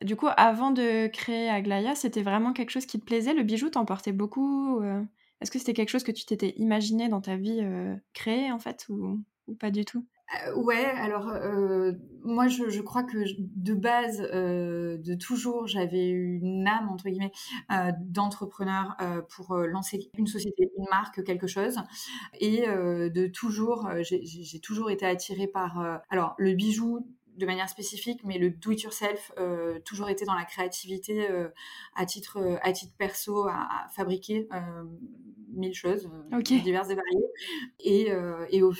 [0.01, 3.33] du coup, avant de créer Aglaya, c'était vraiment quelque chose qui te plaisait?
[3.33, 4.81] Le bijou, t'en portais beaucoup.
[4.81, 5.03] Euh?
[5.41, 7.61] Est-ce que c'était quelque chose que tu t'étais imaginé dans ta vie
[8.13, 10.05] créer en fait ou, ou pas du tout?
[10.47, 16.09] Euh, ouais, alors euh, moi je, je, crois que de base, euh, de toujours, j'avais
[16.09, 17.31] une âme entre guillemets
[17.99, 18.95] d'entrepreneur
[19.29, 21.77] pour lancer une société, une marque, quelque chose,
[22.39, 27.05] et de toujours, j'ai toujours été attirée par alors le bijou
[27.39, 31.47] de manière spécifique, mais le do it yourself euh, toujours été dans la créativité euh,
[31.95, 34.47] à titre à titre perso à, à fabriquer
[35.47, 36.59] mille choses okay.
[36.59, 37.29] diverses et variées
[37.79, 38.11] et,
[38.55, 38.73] et au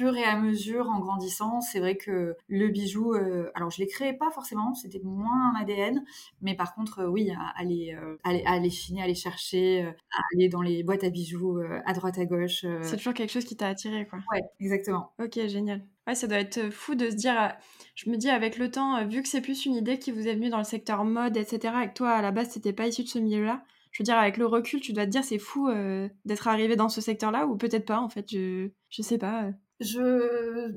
[0.00, 3.86] fur et à mesure, en grandissant, c'est vrai que le bijou, euh, alors je les
[3.86, 6.02] créais pas forcément, c'était moins un ADN,
[6.40, 10.62] mais par contre, euh, oui, aller, euh, aller, les chiner, les chercher, à aller dans
[10.62, 12.64] les boîtes à bijoux à droite à gauche.
[12.80, 14.20] C'est toujours quelque chose qui t'a attiré, quoi.
[14.32, 15.12] Ouais, exactement.
[15.22, 15.84] Ok, génial.
[16.06, 17.54] Ouais, ça doit être fou de se dire.
[17.94, 20.34] Je me dis, avec le temps, vu que c'est plus une idée qui vous est
[20.34, 23.02] venue dans le secteur mode, etc., et que toi, à la base, t'étais pas issu
[23.02, 25.68] de ce milieu-là, je veux dire, avec le recul, tu dois te dire, c'est fou
[25.68, 29.50] euh, d'être arrivé dans ce secteur-là, ou peut-être pas, en fait, je, je sais pas
[29.80, 30.72] je,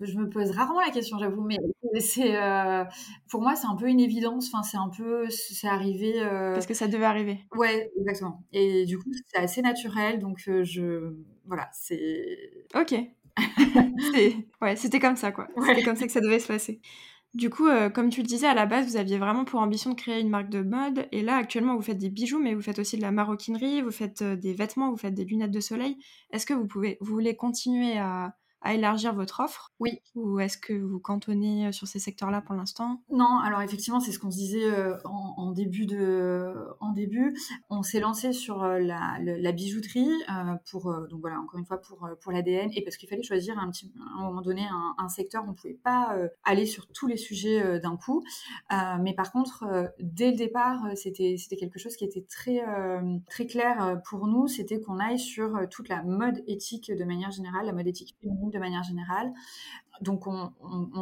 [0.00, 1.56] je me pose rarement la question, j'avoue, mais
[2.00, 2.84] c'est euh,
[3.28, 4.48] pour moi c'est un peu une évidence.
[4.52, 6.20] Enfin, c'est un peu, c'est arrivé.
[6.20, 6.52] Euh...
[6.52, 7.40] Parce que ça devait arriver.
[7.54, 8.44] Ouais, exactement.
[8.52, 11.14] Et du coup, c'est assez naturel, donc euh, je,
[11.46, 12.66] voilà, c'est.
[12.74, 12.94] Ok.
[14.60, 15.48] ouais, c'était comme ça, quoi.
[15.56, 15.68] Ouais.
[15.68, 16.80] C'était comme ça que ça devait se passer.
[17.34, 19.90] Du coup, euh, comme tu le disais, à la base, vous aviez vraiment pour ambition
[19.90, 21.06] de créer une marque de mode.
[21.12, 23.92] Et là, actuellement, vous faites des bijoux, mais vous faites aussi de la maroquinerie, vous
[23.92, 25.96] faites euh, des vêtements, vous faites des lunettes de soleil.
[26.32, 30.00] Est-ce que vous pouvez, vous voulez continuer à, à élargir votre offre Oui.
[30.14, 33.00] Ou est-ce que vous cantonnez euh, sur ces secteurs-là pour l'instant?
[33.10, 37.38] Non, alors effectivement, c'est ce qu'on se disait euh, en, en, début de, en début.
[37.70, 40.10] On s'est lancé sur euh, la, la, la bijouterie
[40.70, 43.70] pour, donc voilà, encore une fois pour pour l'ADN et parce qu'il fallait choisir un
[43.70, 45.44] petit, à un moment donné un, un secteur.
[45.48, 48.22] On pouvait pas aller sur tous les sujets d'un coup,
[48.70, 52.62] mais par contre, dès le départ, c'était c'était quelque chose qui était très
[53.28, 54.46] très clair pour nous.
[54.48, 58.49] C'était qu'on aille sur toute la mode éthique de manière générale, la mode éthique féminine
[58.50, 59.32] de manière générale.
[60.00, 60.52] Donc on,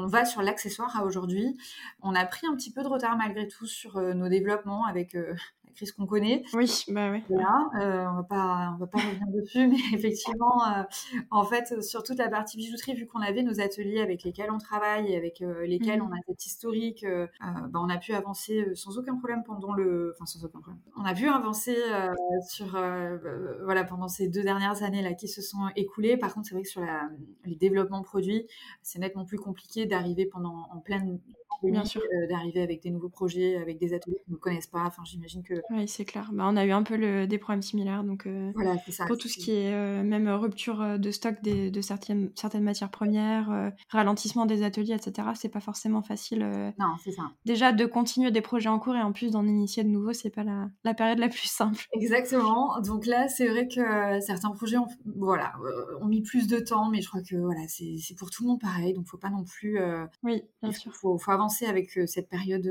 [0.06, 1.56] va sur l'accessoire à aujourd'hui.
[2.02, 5.14] On a pris un petit peu de retard malgré tout sur euh, nos développements avec
[5.14, 5.34] euh,
[5.78, 6.42] crise qu'on connaît.
[6.54, 7.22] Oui, bah oui.
[7.28, 10.82] Voilà, euh, on va pas, on va pas revenir dessus, mais effectivement, euh,
[11.30, 14.58] en fait, sur toute la partie bijouterie, vu qu'on avait nos ateliers avec lesquels on
[14.58, 16.08] travaille et avec euh, lesquels mmh.
[16.10, 17.06] on a cette historique,
[17.40, 20.82] bah, on a pu avancer sans aucun problème pendant le, enfin sans aucun problème.
[20.96, 21.76] On a pu avancer
[22.48, 22.76] sur,
[23.62, 26.16] voilà, pendant ces deux dernières années là qui se sont écoulées.
[26.16, 27.08] Par contre, c'est vrai que sur la,
[27.44, 28.46] les développements produits,
[28.82, 31.20] c'est nettement plus compliqué d'arriver pendant en pleine
[31.62, 32.02] bien sûr.
[32.28, 34.84] d'arriver avec des nouveaux projets, avec des ateliers qui ne connaissent pas.
[34.86, 35.54] Enfin, j'imagine que.
[35.70, 36.30] Oui, c'est clair.
[36.32, 38.04] Bah, on a eu un peu le, des problèmes similaires.
[38.04, 39.06] Donc, voilà, c'est ça.
[39.06, 43.72] Pour tout ce qui est même rupture de stock des, de certaines, certaines matières premières,
[43.88, 46.40] ralentissement des ateliers, etc., c'est pas forcément facile.
[46.78, 47.30] non, c'est ça.
[47.44, 50.30] Déjà, de continuer des projets en cours et en plus d'en initier de nouveaux, c'est
[50.30, 51.86] pas la, la, période la plus simple.
[51.92, 52.80] Exactement.
[52.80, 55.52] Donc là, c'est vrai que certains projets ont, voilà,
[56.00, 58.60] ont mis plus de temps, mais je crois que voilà, c'est pour tout le monde
[58.60, 58.92] pareil.
[58.94, 59.78] Donc, faut pas non plus.
[60.22, 60.94] oui, bien sûr.
[60.94, 62.68] Faut, faut avancer avec cette période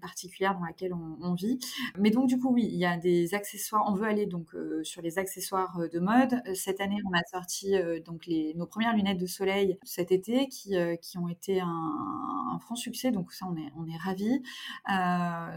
[0.00, 1.58] particulière dans laquelle on, on, vit.
[1.98, 3.84] Mais donc, du coup, oui, il y a des accessoires.
[3.86, 4.48] On veut aller donc
[4.82, 6.42] sur les accessoires de mode.
[6.54, 10.74] Cette année, on a sorti donc les, nos premières lunettes de soleil cet été qui,
[11.00, 13.10] qui ont été un, un, franc succès.
[13.10, 14.42] Donc, ça, on est, on est ravis.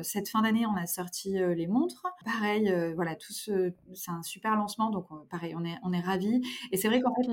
[0.04, 2.06] cette fin d'année, on a sorti les montres.
[2.26, 4.90] Pareil, voilà, tout ce, c'est un super lancement.
[4.90, 6.42] Donc, pareil, on est, on est ravis.
[6.72, 7.32] Et c'est vrai qu'en fait,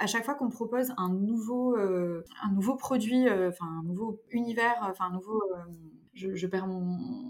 [0.00, 5.06] à chaque fois qu'on propose un nouveau, un nouveau produit, enfin, un nouveau univers, enfin,
[5.06, 5.42] un nouveau
[6.14, 6.80] je, perds mon,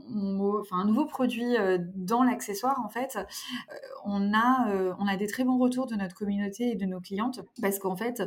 [0.08, 5.06] mot, enfin un nouveau produit euh, dans l'accessoire en fait, euh, on a euh, on
[5.06, 8.22] a des très bons retours de notre communauté et de nos clientes parce qu'en fait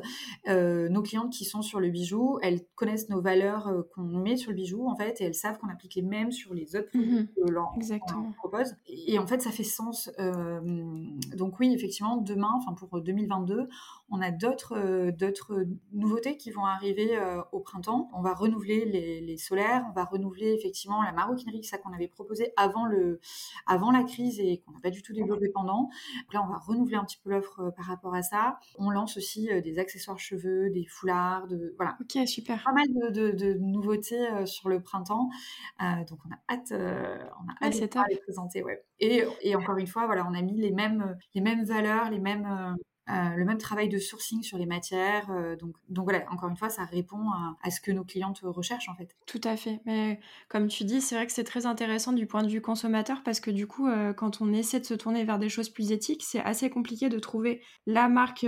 [0.48, 4.56] nos clientes qui sont sur le bijou, elles connaissent nos valeurs qu'on met sur le
[4.56, 7.28] bijou en fait et elles savent qu'on applique les mêmes sur les autres produits mmh
[7.36, 10.10] que l'on propose et, en fait ça fait sens.
[11.36, 13.68] donc oui effectivement demain, enfin pour 2022,
[14.10, 17.18] on a d'autres d'autres nouveautés qui vont arriver
[17.52, 18.10] au printemps.
[18.14, 22.08] On va renouveler les, les solaires, on va renouveler effectivement la maroquinerie, ça qu'on avait
[22.08, 23.20] proposé avant, le,
[23.68, 25.84] avant la crise et qu'on n'a pas du tout développé pendant.
[25.84, 28.60] Donc là, on va renouveler un petit peu l'offre euh, par rapport à ça.
[28.78, 31.98] On lance aussi euh, des accessoires cheveux, des foulards, de, voilà.
[32.02, 32.64] Ok, super.
[32.64, 35.30] Pas mal de, nouveautés euh, sur le printemps.
[35.80, 38.64] donc on a hâte, on a hâte de les présenter.
[38.64, 38.84] Ouais.
[39.00, 42.20] Et, et, encore une fois, voilà, on a mis les mêmes, les mêmes valeurs, les
[42.20, 42.76] mêmes
[43.08, 45.30] euh, le même travail de sourcing sur les matières.
[45.30, 47.30] Euh, donc, voilà, encore une fois, ça répond
[47.62, 49.16] à, ce que nos clientes recherchent en fait.
[49.28, 49.80] Tout à fait.
[49.86, 53.22] Mais comme tu dis, c'est vrai que c'est très intéressant du point de vue consommateur
[53.24, 55.92] parce que du coup, euh, quand on essaie de se tourner vers des choses plus
[55.92, 58.46] éthiques, c'est assez compliqué de trouver la marque,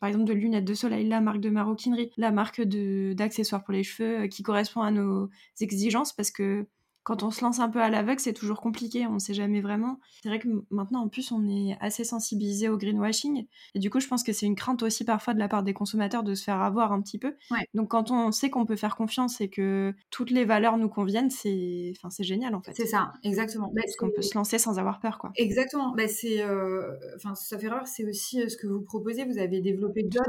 [0.00, 3.84] par exemple, de lunettes de soleil, la marque de maroquinerie, la marque d'accessoires pour les
[3.84, 6.66] cheveux qui correspond à nos exigences parce que
[7.02, 9.60] quand on se lance un peu à l'aveugle, c'est toujours compliqué, on ne sait jamais
[9.60, 10.00] vraiment.
[10.22, 13.46] C'est vrai que maintenant, en plus, on est assez sensibilisé au greenwashing.
[13.74, 15.74] Et du coup, je pense que c'est une crainte aussi parfois de la part des
[15.74, 17.34] consommateurs de se faire avoir un petit peu.
[17.74, 21.30] Donc, quand on sait qu'on peut faire confiance et que toutes les valeurs nous conviennent,
[21.30, 22.72] c'est enfin, génial en fait.
[22.74, 23.72] C'est ça, exactement.
[23.74, 25.18] Parce qu'on peut se lancer sans avoir peur.
[25.18, 25.32] quoi.
[25.36, 25.94] Exactement.
[25.96, 26.96] Bah, c'est, euh...
[27.16, 29.24] enfin, ça fait rare, c'est aussi euh, ce que vous proposez.
[29.24, 30.28] Vous avez développé d'autres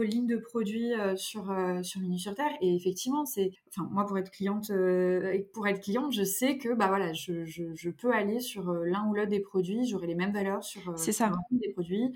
[0.00, 2.52] euh, lignes de produits euh, sur, sur Minu sur Terre.
[2.60, 4.70] Et effectivement, c'est, enfin, moi, pour être cliente
[5.40, 9.06] pour être cliente, je sais que bah voilà, je, je, peux aller sur euh, l'un
[9.08, 11.32] ou l'autre des produits, j'aurai les mêmes valeurs sur, euh, c'est ça.
[11.50, 12.12] des produits.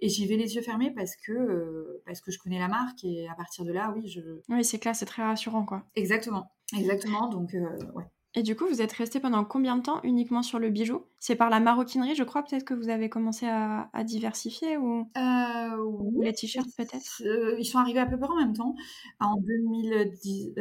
[0.00, 3.02] Et j'y vais les yeux fermés parce que, euh, parce que je connais la marque
[3.02, 4.20] et à partir de là, oui, je.
[4.48, 5.84] Oui, c'est clair, c'est très rassurant, quoi.
[5.96, 7.28] Exactement, exactement.
[7.28, 7.52] Donc,
[7.94, 8.04] ouais.
[8.34, 11.02] Et du coup, vous êtes resté pendant combien de temps uniquement sur le bijou?
[11.18, 16.22] C'est par la maroquinerie, je crois, peut-être que vous avez commencé à, diversifier ou, ou
[16.22, 17.22] les t-shirts peut-être?
[17.58, 18.74] Ils sont arrivés à peu près en même temps,
[19.18, 20.52] en 2010,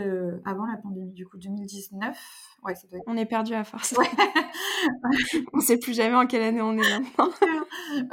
[0.45, 2.17] avant la pandémie, du coup 2019.
[2.63, 3.06] Ouais, ça doit être...
[3.06, 3.91] On est perdu à force.
[3.97, 4.08] Ouais.
[5.53, 7.30] on sait plus jamais en quelle année on est maintenant.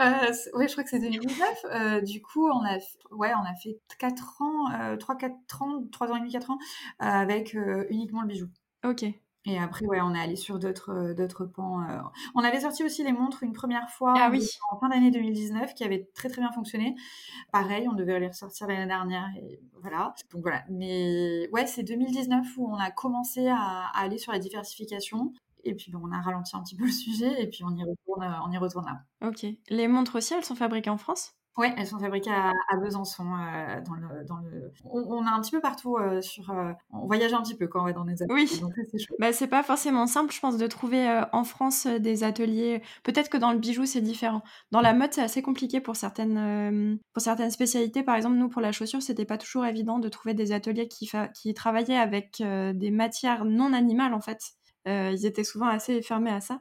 [0.01, 1.49] euh, ouais, je crois que c'est 2019.
[1.65, 2.79] Euh, du coup, on a,
[3.13, 6.59] ouais, on a fait 4 ans, 3, 4 ans, 3 ans et demi, 4 ans,
[6.99, 7.57] avec
[7.89, 8.49] uniquement le bijou.
[8.85, 9.07] Ok.
[9.47, 11.83] Et après, ouais, on est allé sur d'autres, euh, d'autres pans.
[11.83, 11.99] Euh.
[12.35, 14.49] On avait sorti aussi les montres une première fois ah oui.
[14.71, 16.95] en fin d'année 2019, qui avait très très bien fonctionné.
[17.53, 20.15] Pareil, on devait les ressortir l'année dernière, et voilà.
[20.33, 20.65] Donc voilà.
[20.71, 25.33] Mais ouais, c'est 2019 où on a commencé à, aller sur la diversification.
[25.63, 27.83] Et puis bon, on a ralenti un petit peu le sujet, et puis on y
[27.83, 29.29] retourne, on y retourne là.
[29.29, 29.47] Ok.
[29.69, 31.35] Les montres aussi, elles sont fabriquées en France?
[31.57, 33.25] Oui, elles sont fabriquées à, Besançon.
[33.25, 34.73] Euh, dans le, dans le...
[34.91, 36.51] On, a un petit peu partout euh, sur.
[36.51, 38.49] Euh, on voyage un petit peu quand on va dans des ateliers.
[38.93, 39.07] Oui.
[39.21, 42.83] Bah, c'est pas forcément simple, je pense, de trouver en France des ateliers.
[43.05, 44.43] Peut-être que dans le bijou, c'est différent.
[44.73, 48.03] Dans la mode, c'est assez compliqué pour certaines, pour certaines spécialités.
[48.03, 51.11] Par exemple, nous, pour la chaussure, c'était pas toujours évident de trouver des ateliers qui,
[51.35, 54.41] qui travaillaient avec des matières non animales, en fait.
[54.87, 56.61] ils étaient souvent assez fermés à ça.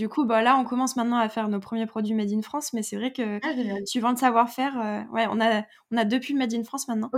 [0.00, 2.72] Du coup, bah, là, on commence maintenant à faire nos premiers produits Made in France,
[2.72, 6.32] mais c'est vrai que ah, suivant le savoir-faire, euh, ouais, on a, on a depuis
[6.32, 7.10] le Made in France maintenant.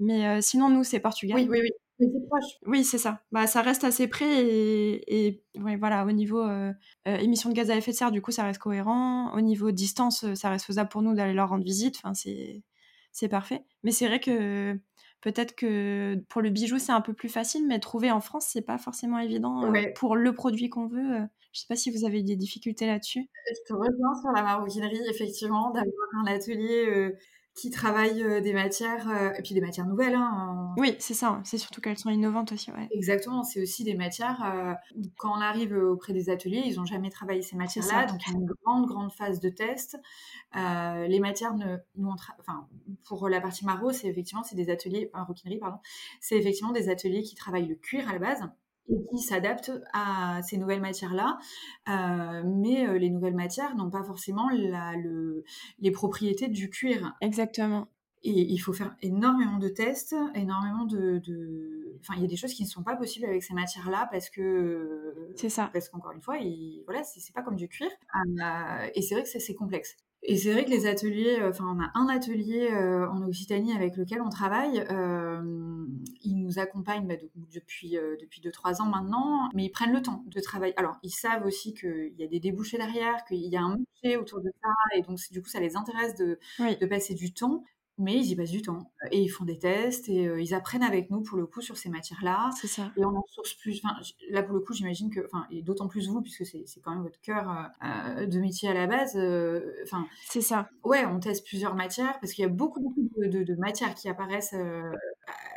[0.00, 1.38] Mais euh, sinon, nous, c'est Portugal.
[1.38, 2.06] Oui, oui, oui.
[2.66, 3.22] Oui, c'est ça.
[3.32, 5.42] Bah, ça reste assez près et, et
[5.78, 6.74] voilà, au niveau euh,
[7.06, 9.32] émissions de gaz à effet de serre, du coup, ça reste cohérent.
[9.32, 11.96] Au niveau distance, ça reste faisable pour nous d'aller leur rendre visite.
[11.96, 12.62] Enfin, c'est,
[13.12, 13.64] c'est parfait.
[13.82, 14.78] Mais c'est vrai que
[15.22, 18.60] peut-être que pour le bijou, c'est un peu plus facile, mais trouver en France, c'est
[18.60, 21.22] pas forcément évident pour le produit qu'on veut.
[21.56, 23.30] Je sais pas si vous avez des difficultés là-dessus.
[23.48, 27.14] Je te rejoins sur la maroquinerie, effectivement, d'avoir un atelier
[27.54, 30.14] qui travaillent des matières, et puis des matières nouvelles.
[30.14, 31.40] Hein, oui, c'est ça.
[31.44, 32.70] C'est surtout qu'elles sont innovantes aussi.
[32.72, 32.86] Ouais.
[32.90, 33.42] Exactement.
[33.42, 34.76] C'est aussi des matières,
[35.16, 38.04] quand on arrive auprès des ateliers, ils n'ont jamais travaillé ces matières-là.
[38.04, 39.96] Donc, il y a une grande, grande phase de test.
[40.54, 42.68] les matières, ne, nous, enfin,
[43.06, 45.78] pour la partie maro, c'est effectivement c'est des ateliers, enfin, roquinerie, pardon,
[46.20, 48.42] c'est effectivement des ateliers qui travaillent le cuir à la base
[48.88, 51.38] et qui s'adaptent à ces nouvelles matières-là.
[51.88, 55.44] Euh, mais euh, les nouvelles matières n'ont pas forcément la, le,
[55.78, 57.14] les propriétés du cuir.
[57.20, 57.88] Exactement.
[58.22, 61.96] Et il faut faire énormément de tests, énormément de, de...
[62.00, 64.30] Enfin, il y a des choses qui ne sont pas possibles avec ces matières-là parce
[64.30, 65.30] que...
[65.36, 65.70] C'est ça.
[65.72, 66.82] Parce qu'encore une fois, il...
[66.86, 67.88] voilà, c'est pas comme du cuir.
[68.16, 69.96] Euh, et c'est vrai que c'est complexe.
[70.28, 73.96] Et c'est vrai que les ateliers, enfin, on a un atelier euh, en Occitanie avec
[73.96, 74.84] lequel on travaille.
[74.90, 75.86] Euh,
[76.22, 77.14] ils nous accompagnent bah,
[77.52, 80.74] depuis depuis deux trois ans maintenant, mais ils prennent le temps de travailler.
[80.76, 84.16] Alors, ils savent aussi qu'il y a des débouchés derrière, qu'il y a un marché
[84.16, 87.64] autour de ça, et donc du coup, ça les intéresse de, de passer du temps
[87.98, 91.10] mais ils y passent du temps et ils font des tests et ils apprennent avec
[91.10, 92.50] nous pour le coup sur ces matières-là.
[92.60, 92.92] C'est ça.
[92.96, 93.80] Et on en source plus.
[93.82, 93.96] Enfin,
[94.30, 97.02] là pour le coup, j'imagine que, enfin, et d'autant plus vous puisque c'est quand même
[97.02, 99.16] votre cœur de métier à la base.
[99.82, 100.68] Enfin, c'est ça.
[100.84, 104.08] Ouais, on teste plusieurs matières parce qu'il y a beaucoup beaucoup de, de, matières qui
[104.08, 104.54] apparaissent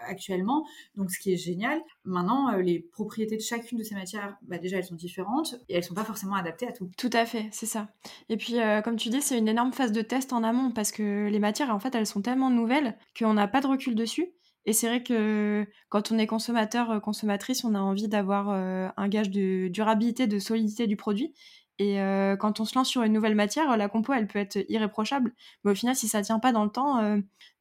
[0.10, 0.66] actuellement.
[0.96, 1.80] Donc ce qui est génial.
[2.04, 5.84] Maintenant, les propriétés de chacune de ces matières, bah, déjà elles sont différentes et elles
[5.84, 6.90] sont pas forcément adaptées à tout.
[6.98, 7.90] Tout à fait, c'est ça.
[8.30, 11.28] Et puis comme tu dis, c'est une énorme phase de test en amont parce que
[11.28, 14.34] les matières, en fait, elles sont tellement nouvelles qu'on n'a pas de recul dessus.
[14.66, 18.88] Et c'est vrai que quand on est consommateur, euh, consommatrice, on a envie d'avoir euh,
[18.98, 21.34] un gage de durabilité, de solidité du produit.
[21.80, 24.58] Et euh, quand on se lance sur une nouvelle matière, la compo, elle peut être
[24.70, 25.34] irréprochable.
[25.64, 27.02] Mais au final, si ça tient pas dans le temps,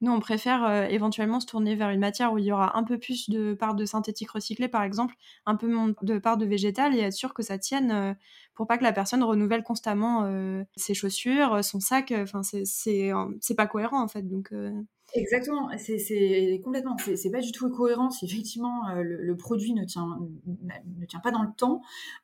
[0.00, 2.98] nous, on préfère éventuellement se tourner vers une matière où il y aura un peu
[2.98, 5.14] plus de part de synthétique recyclée, par exemple,
[5.46, 8.16] un peu moins de part de végétal, et être sûr que ça tienne
[8.54, 10.28] pour pas que la personne renouvelle constamment
[10.76, 12.12] ses chaussures, son sac.
[12.12, 14.22] Enfin, c'est pas cohérent, en fait.
[14.22, 14.52] Donc,
[15.14, 20.18] Exactement, c'est complètement, c'est pas du tout cohérent si effectivement euh, le, produit ne tient,
[20.46, 21.80] ne tient pas dans le temps,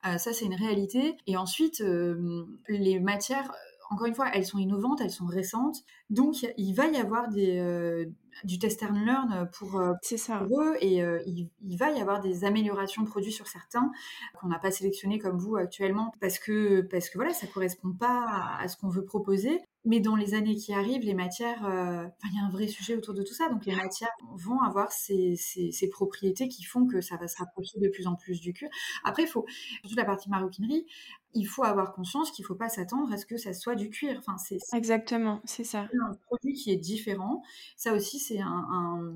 [0.06, 1.16] euh, ça c'est une réalité.
[1.26, 3.50] Et ensuite, euh, les matières,
[3.88, 5.78] encore une fois, elles sont innovantes, elles sont récentes,
[6.10, 8.06] donc il va y avoir des,
[8.44, 10.46] du test and learn pour, ça.
[10.50, 13.90] eux et il, il, va y avoir des améliorations de produits sur certains
[14.38, 18.58] qu'on n'a pas sélectionnés comme vous actuellement parce que, parce que voilà, ça correspond pas
[18.60, 19.58] à ce qu'on veut proposer.
[19.84, 22.96] Mais dans les années qui arrivent, les matières, euh, il y a un vrai sujet
[22.96, 23.48] autour de tout ça.
[23.50, 27.78] Donc les matières vont avoir ces, ces, propriétés qui font que ça va se rapprocher
[27.78, 28.70] de plus en plus du cuir.
[29.04, 29.44] Après, il faut,
[29.82, 30.86] surtout la partie maroquinerie,
[31.34, 33.90] il faut avoir conscience qu'il ne faut pas s'attendre à ce que ça soit du
[33.90, 34.16] cuir.
[34.18, 35.88] Enfin, c'est exactement, c'est ça.
[36.02, 37.42] Un produit qui est différent.
[37.76, 39.14] Ça aussi, c'est un, un,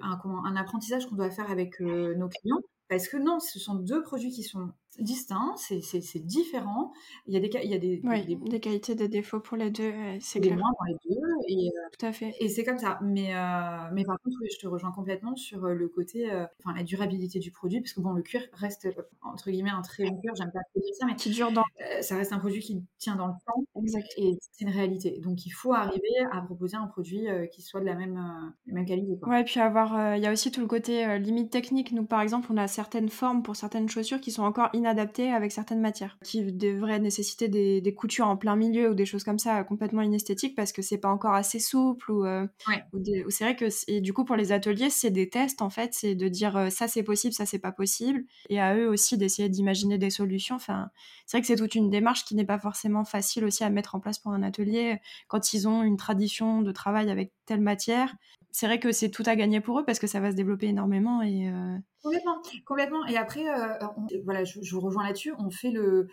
[0.00, 2.60] un, un, apprentissage qu'on doit faire avec euh, nos clients.
[2.88, 6.92] Parce que non, ce sont deux produits qui sont distincts, c'est différent.
[7.26, 8.02] Il y a des, il y a des,
[8.48, 10.56] des, qualités, des défauts pour les deux, c'est clair.
[10.56, 11.20] moins dans les deux.
[11.48, 12.34] Et, euh, Tout à fait.
[12.40, 12.98] Et c'est comme ça.
[13.02, 16.82] Mais, euh, mais par contre, je te rejoins complètement sur euh, le côté, enfin la
[16.82, 18.88] durabilité du produit, parce que bon, le cuir reste,
[19.22, 21.64] entre guillemets, un très bon cuir, j'aime pas dire ça, mais qui dure dans...
[22.00, 23.64] ça reste un produit qui tient dans le temps.
[23.76, 24.08] Exact.
[24.16, 25.20] Et c'est une réalité.
[25.20, 29.18] Donc il faut arriver à proposer un produit qui soit de la même, même qualité.
[29.18, 29.28] Quoi.
[29.28, 31.92] Ouais, puis avoir, il y a aussi tout le côté limite technique.
[31.92, 35.52] Nous, par exemple, on a certaines formes pour certaines chaussures qui sont encore inadaptées avec
[35.52, 39.62] certaines matières, qui devraient nécessiter des, coutures en plein milieu ou des choses comme ça
[39.64, 42.46] complètement inesthétiques parce que c'est pas encore assez souple ou, euh,
[43.28, 46.14] c'est vrai que et du coup pour les ateliers c'est des tests en fait, c'est
[46.14, 49.48] de dire euh, ça c'est possible, ça c'est pas possible et à eux aussi d'essayer
[49.48, 50.56] d'imaginer des solutions.
[50.56, 50.90] Enfin,
[51.26, 53.94] c'est vrai que c'est toute une démarche qui n'est pas forcément facile aussi à mettre
[53.94, 58.14] en place pour un atelier quand ils ont une tradition de travail avec matière.
[58.50, 60.66] C'est vrai que c'est tout à gagner pour eux parce que ça va se développer
[60.66, 63.06] énormément et euh, complètement complètement.
[63.06, 63.86] Et après euh,
[64.24, 65.32] voilà je, vous rejoins là-dessus.
[65.38, 66.08] On fait le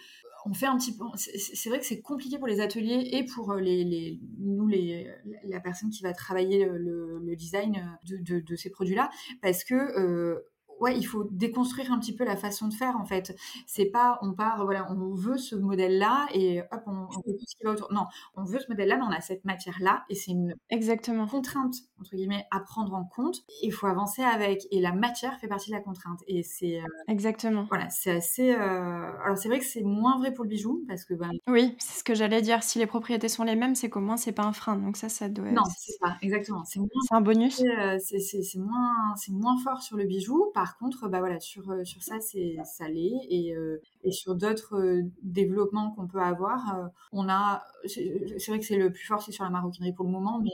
[0.46, 3.52] on fait un petit peu c'est vrai que c'est compliqué pour les ateliers et pour
[3.52, 5.12] euh, les, les nous les
[5.44, 9.10] la personne qui va travailler le, le design de, de, de, ces produits là
[9.42, 10.42] parce que
[10.80, 13.36] ouais, il faut déconstruire un petit peu la façon de faire en fait.
[13.66, 17.46] C'est pas on part, voilà, on veut ce modèle-là et hop, on, on, fait tout
[17.46, 17.92] ce qui va autour.
[17.92, 21.76] Non, on veut ce modèle-là, mais on a cette matière-là et c'est une exactement contrainte
[22.00, 23.38] entre guillemets à prendre en compte.
[23.62, 26.86] Il faut avancer avec et la matière fait partie de la contrainte et c'est euh,
[27.08, 27.66] exactement.
[27.70, 28.54] Voilà, c'est assez.
[28.54, 29.12] Euh...
[29.24, 32.00] Alors c'est vrai que c'est moins vrai pour le bijou parce que ben, oui, c'est
[32.00, 32.64] ce que j'allais dire.
[32.64, 34.76] Si les propriétés sont les mêmes, c'est qu'au moins c'est pas un frein.
[34.78, 35.52] Donc ça, ça doit.
[35.52, 36.64] Non, c'est pas exactement.
[36.66, 36.80] C'est
[37.12, 37.62] un bonus.
[37.62, 40.52] Euh, c'est moins c'est moins fort sur le bijou.
[40.54, 43.12] Par par contre, bah voilà, sur, euh, sur ça, c'est salé.
[43.28, 47.64] Et, euh, et sur d'autres euh, développements qu'on peut avoir, on a.
[47.86, 50.52] C'est vrai que c'est le plus fort, c'est sur la maroquinerie pour le moment, mais,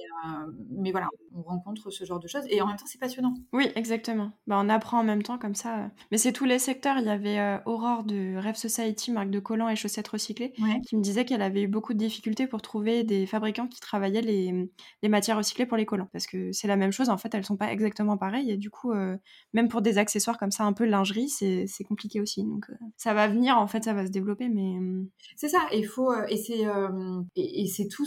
[0.72, 2.44] mais voilà, on, rencontre ce genre de choses.
[2.50, 3.34] Et en même temps, c'est passionnant.
[3.54, 4.32] Oui, exactement.
[4.48, 5.90] Bah, on apprend en même temps comme ça.
[6.12, 6.98] Mais c'est tous les secteurs.
[6.98, 10.54] Il y avait euh, Aurore de Rêve Society, marque de collants et chaussettes recyclées,
[10.88, 14.22] qui me disait qu'elle avait eu beaucoup de difficultés pour trouver des fabricants qui travaillaient
[14.22, 14.70] les,
[15.02, 16.10] les matières recyclées pour les collants.
[16.12, 17.10] Parce que c'est la même chose.
[17.10, 18.52] En fait, elles sont pas exactement pareilles.
[18.52, 19.18] Et du coup, euh,
[19.54, 22.44] même pour des accessoires comme ça, un peu lingerie, c'est compliqué aussi.
[22.44, 22.66] Donc,
[22.98, 24.50] ça va En fait, ça va se développer.
[24.50, 24.76] Mais
[25.36, 25.60] c'est ça.
[25.74, 26.66] Il faut et c'est
[27.36, 28.06] et, c'est tous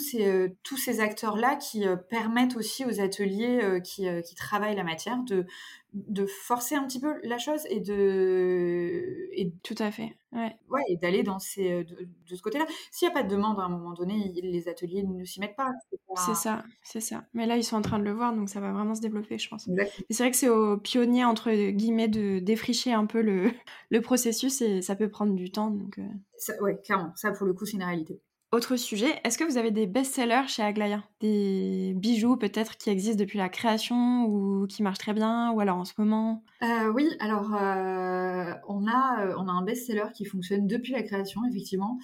[0.76, 5.46] ces acteurs là qui permettent aussi aux ateliers qui travaillent la matière de
[5.95, 10.82] de forcer un petit peu la chose et de et tout à fait ouais, ouais
[10.89, 12.66] et d'aller dans ces de, ce côté-là.
[12.91, 15.57] S'il n'y a pas de demande à un moment donné les ateliers ne s'y mettent
[15.57, 15.72] pas
[16.16, 17.24] c'est ça c'est ça.
[17.32, 19.39] Mais là ils sont en train de le voir donc ça va vraiment se développer
[19.39, 19.68] je pense.
[20.11, 23.51] C'est vrai que c'est aux pionniers entre guillemets de défricher un peu le,
[23.91, 25.99] le processus et ça peut prendre du temps donc
[26.36, 27.12] ça, ouais clairement.
[27.16, 28.20] Ça pour le coup c'est une réalité
[28.51, 33.18] autre sujet, est-ce que vous avez des best-sellers chez Aglaya Des bijoux peut-être qui existent
[33.18, 36.42] depuis la création ou qui marchent très bien ou alors en ce moment?
[36.62, 41.03] Euh, Oui, alors euh, on, a, euh, on a un best-seller qui fonctionne depuis la
[41.03, 41.99] création effectivement,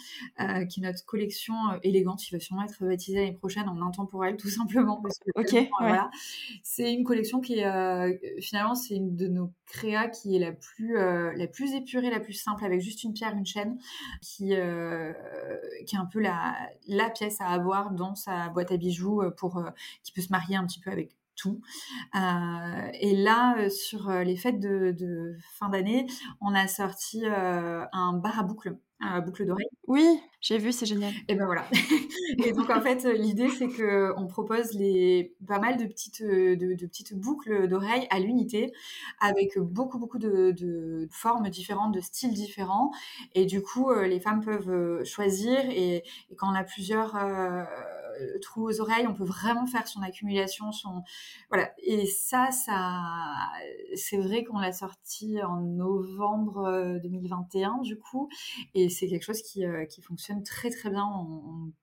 [0.69, 4.51] qui est notre collection élégante qui va sûrement être baptisée l'année prochaine en intemporel tout
[4.51, 5.01] simplement.
[5.01, 6.11] Parce que, ok, voilà.
[6.63, 10.95] C'est une collection qui est finalement c'est une de nos créas qui est la plus,
[10.95, 13.79] la plus épurée, la plus simple avec juste une pierre, une chaîne
[14.21, 14.51] qui,
[15.87, 16.34] qui est un peu la
[16.87, 19.71] la, pièce à avoir dans sa boîte à bijoux euh, pour euh,
[20.03, 21.61] qui peut se marier un petit peu avec tout.
[22.15, 26.07] Euh, et là, sur les fêtes de, fin d'année,
[26.41, 28.77] on a sorti un bar à boucle
[29.21, 29.69] boucle d'oreille.
[29.87, 31.13] Oui, j'ai vu, c'est génial.
[31.29, 31.65] Et ben voilà.
[32.45, 36.87] et donc en fait, l'idée c'est que on propose les pas mal de petites de,
[36.87, 38.73] petites boucles d'oreilles à l'unité,
[39.21, 42.91] avec beaucoup beaucoup de, formes différentes, de styles différents.
[43.35, 45.59] Et du coup, les femmes peuvent choisir.
[45.71, 46.03] Et,
[46.37, 47.65] quand on a plusieurs euh,
[48.41, 51.03] trou aux oreilles, on peut vraiment faire son accumulation, son
[51.51, 51.73] voilà.
[51.79, 53.03] Et ça, ça,
[53.95, 58.29] c'est vrai qu'on l'a sorti en novembre 2021 euh, du coup,
[58.75, 61.27] et c'est quelque chose qui, euh, qui fonctionne très très bien.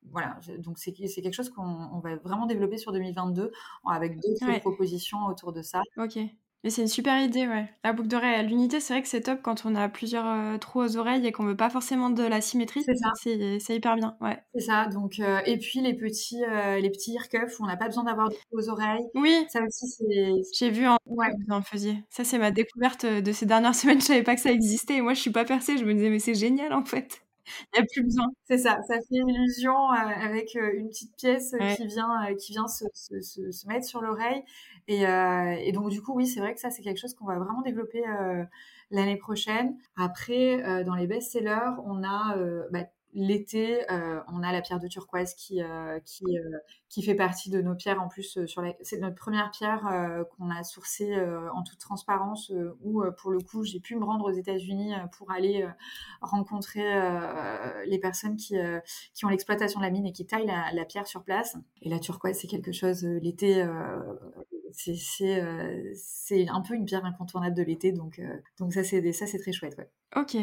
[0.09, 3.51] voilà, donc c'est c'est quelque chose qu'on va vraiment développer sur 2022
[3.85, 5.81] avec d'autres propositions autour de ça.
[5.97, 6.19] Ok.
[6.63, 7.67] Mais c'est une super idée, ouais.
[7.83, 10.57] La boucle d'oreille à l'unité, c'est vrai que c'est top quand on a plusieurs euh,
[10.59, 12.83] trous aux oreilles et qu'on veut pas forcément de la symétrie.
[12.83, 13.11] C'est ça.
[13.15, 14.37] C'est hyper bien, ouais.
[14.53, 14.85] C'est ça.
[14.85, 17.87] Donc, euh, et puis les petits, euh, les petits ear cuffs où on n'a pas
[17.87, 19.07] besoin d'avoir de trous aux oreilles.
[19.15, 19.45] Oui.
[19.49, 20.33] Ça aussi, c'est.
[20.53, 20.97] J'ai vu en.
[21.07, 21.29] Ouais.
[21.47, 22.03] Vous en faisiez.
[22.11, 23.99] Ça, c'est ma découverte de ces dernières semaines.
[23.99, 24.97] Je savais pas que ça existait.
[24.97, 25.77] Et moi, je suis pas percée.
[25.79, 27.23] Je me disais, mais c'est génial, en fait.
[27.73, 28.27] Il n'y a plus besoin.
[28.45, 32.07] C'est ça, ça fait une illusion avec une petite pièce qui vient,
[32.39, 34.43] qui vient se, se, se mettre sur l'oreille
[34.89, 37.37] euh, et, donc, du coup, oui, c'est vrai que ça, c'est quelque chose qu'on va
[37.37, 38.43] vraiment développer euh,
[38.89, 39.77] l'année prochaine.
[39.95, 42.35] Après, euh, dans les best-sellers, on a
[42.71, 45.59] bah, l'été, on a la pierre de turquoise qui,
[46.05, 46.25] qui,
[46.87, 48.45] qui fait partie de nos pierres en plus.
[48.45, 49.81] sur C'est notre première pierre
[50.31, 51.13] qu'on a sourcée
[51.53, 55.67] en toute transparence, où pour le coup, j'ai pu me rendre aux États-Unis pour aller
[56.21, 56.85] rencontrer
[57.85, 58.55] les personnes qui,
[59.13, 61.57] qui ont l'exploitation de la mine et qui taillent la, la, pierre sur place.
[61.81, 63.61] Et la turquoise, c'est quelque chose, l'été,
[65.21, 69.77] euh, c'est un peu une pierre incontournable de l'été, donc, euh, ça c'est très chouette.
[70.15, 70.35] Ok.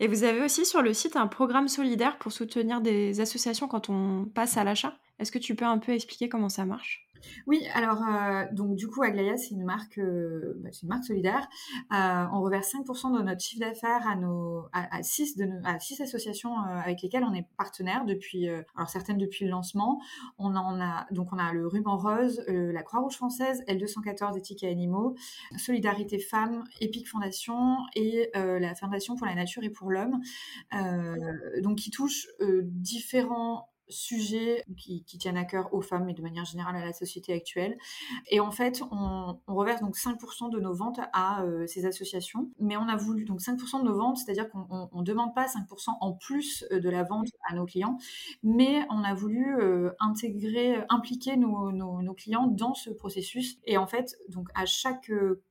[0.00, 3.88] Et vous avez aussi sur le site un programme solidaire pour soutenir des associations quand
[3.88, 4.96] on passe à l'achat?
[5.18, 7.06] Est-ce que tu peux un peu expliquer comment ça marche?
[7.46, 11.04] Oui, alors euh, donc du coup Aglaya c'est une marque, euh, bah, c'est une marque
[11.04, 11.48] solidaire.
[11.92, 16.00] Euh, on reverse 5% de notre chiffre d'affaires à nos à, 6 de à six
[16.00, 20.00] associations avec lesquelles on est partenaire depuis alors certaines depuis le lancement.
[20.38, 25.14] On a donc on a le Ruban Rose, la Croix-Rouge française, L214 éthique et animaux,
[25.56, 30.20] Solidarité Femmes, Epic Fondation et la Fondation pour la nature et pour l'homme.
[31.62, 32.28] donc qui touchent
[32.62, 37.32] différents sujets qui, tiennent à cœur aux femmes et de manière générale à la société
[37.32, 37.76] actuelle.
[38.30, 42.76] Et en fait, on, reverse donc 5% de nos ventes à euh, ces associations, mais
[42.76, 46.12] on a voulu donc 5% de nos ventes, c'est-à-dire qu'on ne demande pas 5% en
[46.12, 47.98] plus euh, de la vente à nos clients,
[48.42, 53.58] mais on a voulu euh, intégrer, impliquer nos, nos, clients dans ce processus.
[53.64, 55.10] Et en fait, donc à chaque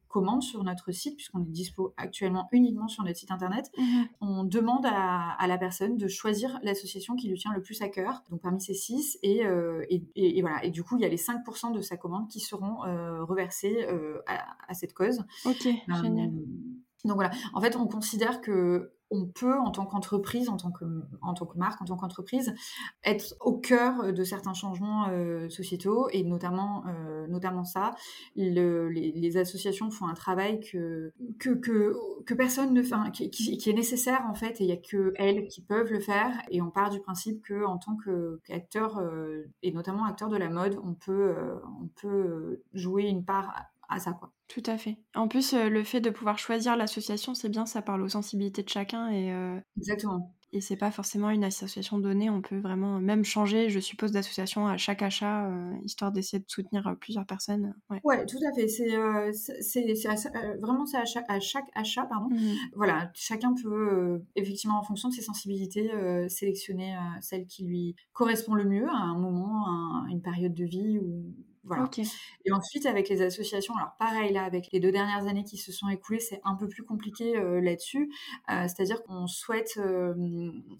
[0.09, 4.07] commande sur notre site, puisqu'on est dispo actuellement uniquement sur notre site internet, mhm.
[4.19, 8.23] on demande à, la personne de choisir l'association qui lui tient le plus à cœur,
[8.29, 10.63] donc parmi ces six, et, euh, et, voilà.
[10.65, 13.85] Et du coup, il y a les 5% de sa commande qui seront euh, reversés
[13.87, 15.23] euh, à, cette cause.
[15.45, 16.31] Ok, génial.
[17.05, 20.85] Donc voilà, en fait, on considère que on peut, en tant qu'entreprise, en tant que,
[21.55, 22.53] marque, en tant qu'entreprise,
[23.03, 27.95] être au cœur de certains changements euh, sociétaux et notamment, euh, notamment ça.
[28.35, 31.13] Le, les, associations font un travail que,
[32.35, 35.61] personne ne fait, qui, est nécessaire en fait, et il n'y a que elles qui
[35.61, 36.31] peuvent le faire.
[36.49, 37.97] Et on part du principe que, en tant
[38.45, 41.35] qu'acteur euh, et notamment acteur de la mode, on peut,
[42.73, 43.53] jouer une part
[43.87, 44.19] à ça.
[44.49, 44.97] Tout à fait.
[45.13, 48.63] En plus, euh, le fait de pouvoir choisir l'association, c'est bien, ça parle aux sensibilités
[48.63, 49.31] de chacun et.
[49.31, 50.35] Euh, Exactement.
[50.51, 54.65] Et c'est pas forcément une association donnée, on peut vraiment même changer, je suppose, d'association
[54.65, 57.75] à chaque achat, euh, histoire d'essayer de soutenir plusieurs personnes.
[57.91, 58.67] Ouais, ouais tout à fait.
[58.67, 58.87] C'est
[60.57, 62.29] vraiment c'est à chaque, à chaque achat, pardon.
[62.35, 65.91] Mmh voilà, chacun peut effectivement, en fonction de ses sensibilités,
[66.29, 70.97] sélectionner celle qui lui correspond le mieux à un moment, à une période de vie
[70.97, 71.31] ou
[71.63, 71.89] voilà.
[72.45, 75.71] Et ensuite, avec les associations, alors pareil, là, avec les deux dernières années qui se
[75.71, 78.11] sont écoulées, c'est un peu plus compliqué euh, là-dessus.
[78.49, 80.13] Euh, c'est-à-dire qu'on souhaite, euh,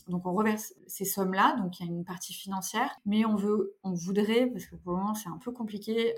[0.08, 3.76] donc on reverse ces sommes-là, donc il y a une partie financière, mais on veut,
[3.84, 6.14] on voudrait, parce que pour le moment c'est un peu compliqué,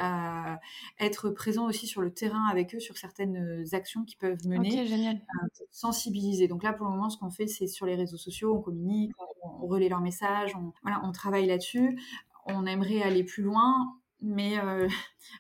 [1.00, 5.22] être présent aussi sur le terrain avec eux sur certaines actions qu'ils peuvent mener, génial.
[5.72, 6.48] sensibiliser.
[6.48, 9.12] Donc là, pour le moment, ce qu'on fait, c'est sur les réseaux sociaux, on communique,
[9.44, 12.00] on, relaie leurs messages, on, voilà, on travaille là-dessus.
[12.46, 14.88] On aimerait aller plus loin mais euh,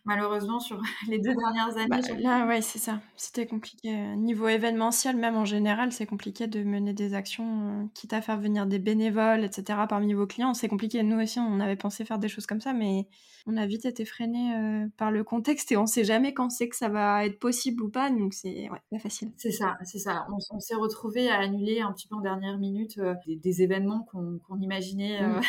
[0.05, 1.88] malheureusement, sur les deux dernières années.
[1.89, 2.99] Bah, là, ouais, c'est ça.
[3.15, 3.91] C'était compliqué.
[4.15, 8.39] Niveau événementiel, même en général, c'est compliqué de mener des actions, euh, quitte à faire
[8.39, 9.79] venir des bénévoles, etc.
[9.88, 10.53] parmi vos clients.
[10.53, 11.03] C'est compliqué.
[11.03, 13.07] Nous aussi, on avait pensé faire des choses comme ça, mais
[13.47, 16.69] on a vite été freiné euh, par le contexte et on sait jamais quand c'est
[16.69, 18.09] que ça va être possible ou pas.
[18.09, 19.32] Donc, c'est ouais, pas facile.
[19.38, 20.27] C'est ça, c'est ça.
[20.51, 25.21] On, s'est retrouvé à annuler un petit peu en dernière minute des, événements qu'on imaginait
[25.21, 25.41] mmh.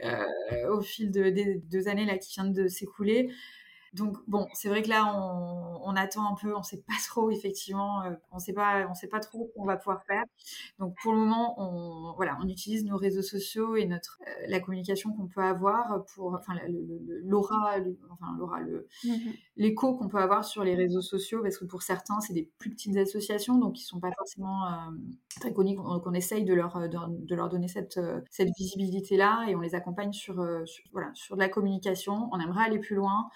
[0.72, 3.30] au fil de, des deux années là, qui viennent de s'écouler.
[3.92, 8.04] Donc bon, c'est vrai que là, on, attend un peu, on sait pas trop effectivement,
[8.04, 10.22] euh, on sait pas, on sait pas trop qu'on va pouvoir faire.
[10.78, 14.60] Donc pour le moment, on voilà, on utilise nos réseaux sociaux et notre euh, la
[14.60, 16.54] communication qu'on peut avoir pour, enfin
[17.24, 17.74] l'aura,
[18.10, 19.10] enfin l'aura, le mmh
[19.56, 22.70] l'écho qu'on peut avoir sur les réseaux sociaux, parce que pour certains, c'est des plus
[22.70, 24.70] petites associations, donc ils sont pas forcément euh,
[25.38, 25.76] très connus.
[25.76, 29.74] Donc on essaye de leur de, leur donner cette cette visibilité là et on les
[29.74, 30.36] accompagne sur,
[30.66, 32.30] sur voilà sur de la communication.
[32.32, 33.28] On aimerait aller plus loin.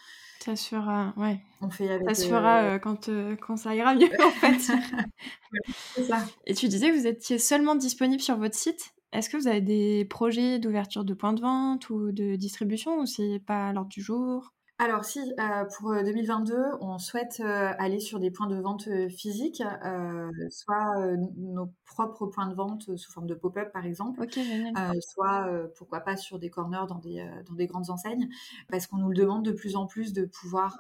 [0.45, 1.41] Ça se fera, ouais.
[1.63, 4.59] On fait avec, ça se fera euh, quand, euh, quand ça ira mieux, en fait.
[6.07, 6.27] ça.
[6.45, 8.93] Et tu disais que vous étiez seulement disponible sur votre site.
[9.13, 13.07] Est-ce que vous avez des projets d'ouverture de points de vente ou de distribution ou
[13.07, 14.53] c'est pas à l'ordre du jour?
[14.85, 18.89] Alors si, euh, pour 2022, euh, on souhaite euh, aller sur des points de vente
[19.09, 19.63] physiques,
[20.51, 24.27] soit nos propres points de vente sous forme de pop-up par exemple,
[25.01, 28.29] soit pourquoi pas sur des corners dans des, dans des grandes enseignes,
[28.69, 30.77] parce qu'on nous le demande de plus en plus de pouvoir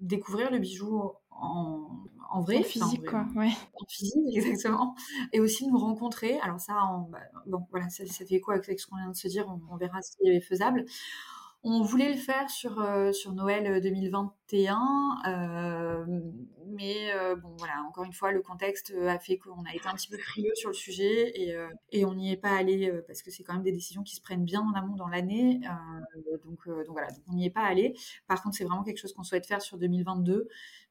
[0.00, 1.88] découvrir le bijou en,
[2.30, 2.58] en vrai.
[2.58, 3.50] En physique, quoi, ouais.
[3.74, 4.94] En physique, exactement.
[5.32, 6.38] Et aussi nous rencontrer.
[6.40, 6.74] Alors ça,
[7.10, 9.76] bah, bon, voilà, ça, fait quoi avec ce qu'on vient de se dire, on, on
[9.76, 10.84] verra ce qui est faisable.
[11.68, 14.78] On voulait le faire sur, euh, Noël 2021,
[15.26, 16.20] euh, euh,
[16.64, 17.10] mais
[17.42, 20.16] bon voilà, encore une fois, le contexte a fait qu'on a été un petit peu
[20.16, 21.32] frileux sur le sujet
[21.90, 24.20] et, on n'y est pas allé parce que c'est quand même des décisions qui se
[24.20, 25.58] prennent bien en amont dans l'année.
[26.44, 27.94] donc, donc voilà, on n'y est pas allé.
[28.28, 30.46] Par contre, c'est vraiment quelque chose qu'on souhaite faire sur 2022.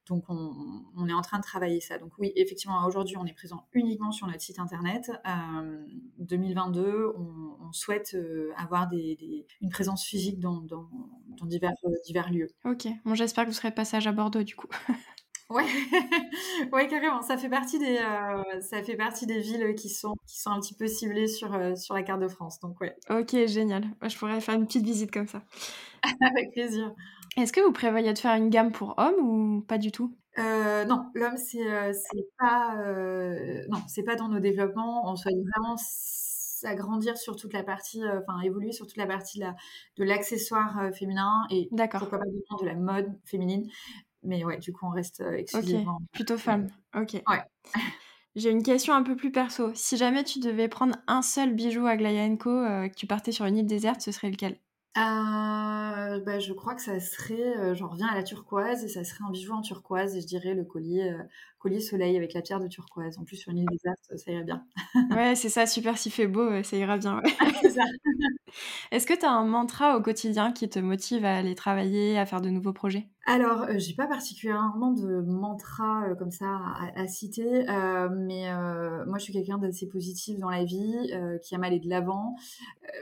[0.08, 1.98] Donc, on, est en train de travailler ça.
[1.98, 5.12] Donc, oui, effectivement, aujourd'hui, on est présent uniquement sur notre site internet.
[6.20, 10.64] 2022, on, souhaite euh, avoir une présence physique dans,
[11.44, 12.48] divers, euh, divers lieux.
[12.64, 14.68] Ok, bon, j'espère que vous serez de passage à Bordeaux, du coup.
[15.48, 15.64] Ouais,
[16.74, 17.22] ouais, carrément.
[17.22, 20.60] Ça fait partie des, euh, ça fait partie des villes qui sont, qui sont un
[20.60, 22.60] petit peu ciblées sur, sur la carte de France.
[22.62, 22.96] Donc ouais.
[23.12, 23.84] Ok, génial.
[24.02, 25.44] je pourrais faire une petite visite comme ça.
[26.22, 26.96] Avec plaisir.
[27.38, 30.16] Est-ce que vous prévoyez de faire une gamme pour hommes ou pas du tout?
[30.38, 31.94] Euh, non, l'homme c'est euh,
[32.38, 35.10] pas euh, non c'est pas dans nos développements.
[35.10, 40.04] On souhaite vraiment s'agrandir sur toute la partie, enfin évoluer sur toute la partie de
[40.04, 43.70] l'accessoire féminin et pourquoi pas de la mode féminine.
[44.24, 46.68] Mais ouais, du coup on reste exclusivement plutôt femme.
[46.96, 47.22] Ok.
[47.28, 47.44] Ouais.
[48.36, 49.72] J'ai une question un peu plus perso.
[49.76, 53.46] Si jamais tu devais prendre un seul bijou à Glaya Co, que tu partais sur
[53.46, 54.58] une île déserte, ce serait lequel?
[54.98, 59.04] Euh, bah, je crois que ça serait, euh, j'en reviens à la turquoise, et ça
[59.04, 61.24] serait un bijou en turquoise, et je dirais le collier, euh,
[61.60, 63.18] collier soleil avec la pierre de turquoise.
[63.18, 64.66] En plus, sur une île déserte, ça irait bien.
[65.10, 67.22] ouais, c'est ça, super, s'il fait beau, ça ira bien.
[68.92, 72.26] Est-ce que tu as un mantra au quotidien qui te motive à aller travailler, à
[72.26, 73.10] faire de nouveaux projets?
[73.28, 76.60] Alors, euh, j'ai pas particulièrement de mantra euh, comme ça
[76.96, 78.46] à, citer, euh, mais
[79.08, 81.12] moi je suis quelqu'un d'assez positif dans la vie,
[81.42, 82.36] qui aime aller de l'avant.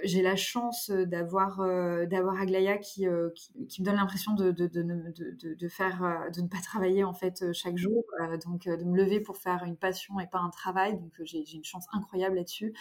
[0.04, 1.58] j'ai la chance d'avoir
[2.08, 3.32] d'avoir Aglaya qui, me
[3.80, 4.54] donne l'impression de,
[5.68, 8.04] faire de ne pas travailler en fait chaque jour,
[8.46, 10.94] donc de me lever pour faire une passion et pas un travail.
[10.94, 12.74] Donc j'ai une chance incroyable là-dessus.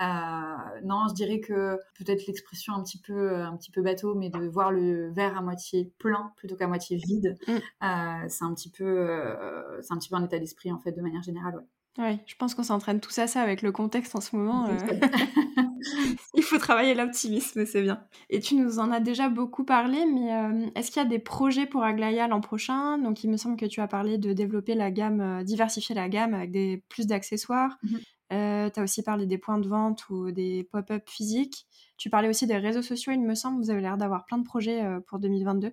[0.00, 4.46] non, je dirais que peut-être l'expression un petit peu un petit peu bateau, mais de
[4.48, 7.52] voir le verre à moitié plein plutôt qu'à moitié vide, mm.
[7.52, 10.92] euh, c'est un petit peu, euh, c'est un petit peu un état d'esprit en fait
[10.92, 11.56] de manière générale.
[11.56, 11.64] Ouais.
[11.96, 14.66] Oui, je pense qu'on s'entraîne tous à ça avec le contexte en ce moment.
[14.66, 14.76] Euh.
[16.34, 18.02] Il faut travailler l'optimisme, c'est bien.
[18.30, 21.66] Et tu nous en as déjà beaucoup parlé, mais est-ce qu'il y a des projets
[21.66, 22.98] pour Aglaya l'an prochain?
[22.98, 26.34] Donc, il me semble que tu as parlé de développer la gamme, diversifier la gamme
[26.34, 27.78] avec des, plus d'accessoires.
[27.84, 28.72] Mm-hmm.
[28.72, 31.66] tu as aussi parlé des points de vente ou des pop-up physiques.
[31.96, 33.62] Tu parlais aussi des réseaux sociaux, il me semble.
[33.62, 35.72] Vous avez l'air d'avoir plein de projets pour 2022.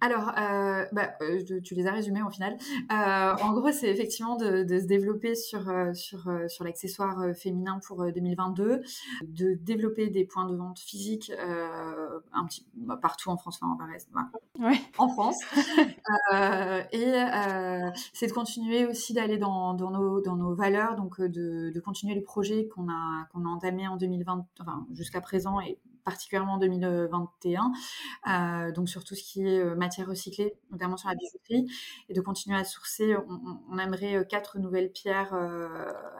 [0.00, 2.56] Alors, euh, bah, euh, tu les as résumés au final.
[2.90, 8.82] Euh, en gros, c'est effectivement de, se développer sur, sur, sur l'accessoire féminin pour 2022,
[9.22, 13.76] de développer des points de vente physiques un petit, bah, partout en France, enfin,
[14.98, 15.38] en France.
[16.92, 17.12] et
[18.12, 22.14] c'est de continuer aussi d'aller dans, dans, nos, dans nos valeurs, donc de, de continuer
[22.14, 26.58] les projets qu'on a, qu'on a entamés en 2020, enfin, jusqu'à présent et particulièrement en
[26.58, 27.72] 2021,
[28.28, 31.70] euh, donc sur tout ce qui est euh, matière recyclée, notamment sur la bijouterie,
[32.08, 33.14] et de continuer à sourcer.
[33.70, 35.34] On, aimerait euh, quatre nouvelles pierres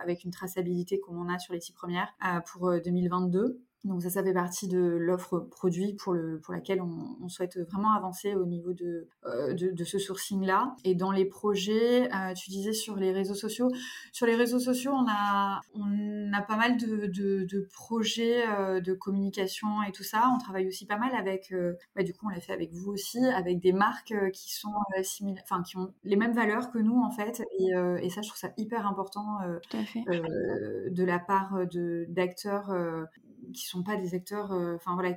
[0.01, 2.13] avec une traçabilité comme on a sur les six premières
[2.47, 3.61] pour 2022.
[3.85, 7.93] Donc ça, ça fait partie de l'offre produit pour, le, pour laquelle on, souhaite vraiment
[7.93, 10.77] avancer au niveau de, euh, de, ce sourcing-là.
[10.85, 13.71] Et dans les projets, euh, tu disais sur les réseaux sociaux,
[14.13, 18.93] sur les réseaux sociaux, on a, on a pas mal de, de, projets euh, de
[18.93, 20.31] communication et tout ça.
[20.35, 21.55] On travaille aussi pas mal avec,
[21.97, 25.43] bah, du coup on l'a fait avec vous aussi, avec des marques qui sont similaires,
[25.45, 27.43] enfin qui ont les mêmes valeurs que nous en fait.
[27.59, 27.71] Et,
[28.03, 29.39] et ça, je trouve ça hyper important
[30.07, 31.59] de la part
[32.09, 32.71] d'acteurs
[33.55, 35.17] qui sont pas des acteurs, euh, enfin voilà,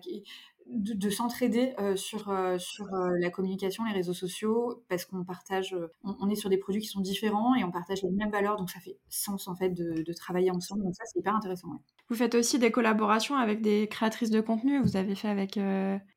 [0.68, 2.88] de, s'entraider euh, sur, euh, sur
[3.20, 7.02] la communication, les réseaux sociaux, parce qu'on partage, on, est sur des produits qui sont
[7.02, 10.50] différents et on partage les mêmes valeurs, donc ça fait sens en fait de, travailler
[10.50, 10.84] ensemble.
[10.84, 11.68] Donc ça, c'est hyper intéressant.
[12.10, 14.82] Vous faites aussi des collaborations avec des créatrices de contenu.
[14.82, 15.60] Vous avez fait avec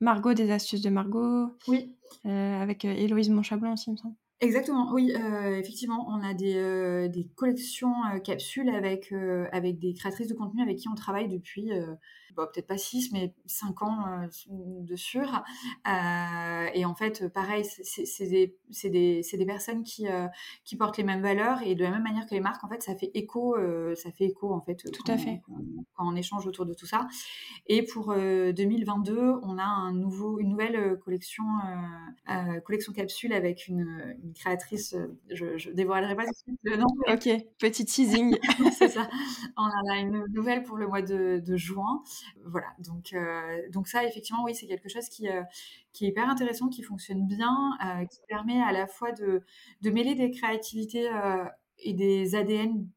[0.00, 1.48] Margot des astuces de Margot.
[1.66, 1.94] Oui.
[2.24, 4.14] avec Héloïse Monchablon aussi, il me semble.
[4.40, 5.12] Exactement, oui,
[5.58, 7.92] effectivement, on a des, des collections
[8.24, 9.12] capsules avec,
[9.50, 11.70] avec des créatrices de contenu avec qui on travaille depuis
[12.34, 14.26] peut-être pas 6, mais 5 ans euh,
[14.82, 15.42] de sûr.
[15.86, 20.26] Euh, et en fait, pareil, c'est des, des, des, personnes qui, euh,
[20.64, 22.82] qui portent les mêmes valeurs et de la même manière que les marques, en fait,
[22.82, 23.56] ça fait écho,
[23.94, 25.40] ça fait écho en fait, tout à fait.
[25.94, 27.06] Quand, on échange autour de tout ça.
[27.66, 31.44] Et pour 2022, on a un nouveau, une nouvelle collection,
[32.64, 34.96] collection capsule avec une, une créatrice.
[35.30, 36.24] Je, je dévoilerai pas
[36.62, 36.86] le nom.
[37.08, 38.36] Ok, petit teasing.
[38.72, 39.08] c'est ça.
[39.56, 42.02] On a une nouvelle pour le mois de, de juin
[42.44, 45.42] voilà, donc, euh, donc ça, effectivement, oui, c'est quelque chose qui, euh,
[45.92, 49.42] qui est hyper intéressant, qui fonctionne bien, euh, qui permet à la fois de,
[49.82, 51.08] de mêler des créativités
[51.80, 52.88] et des ADN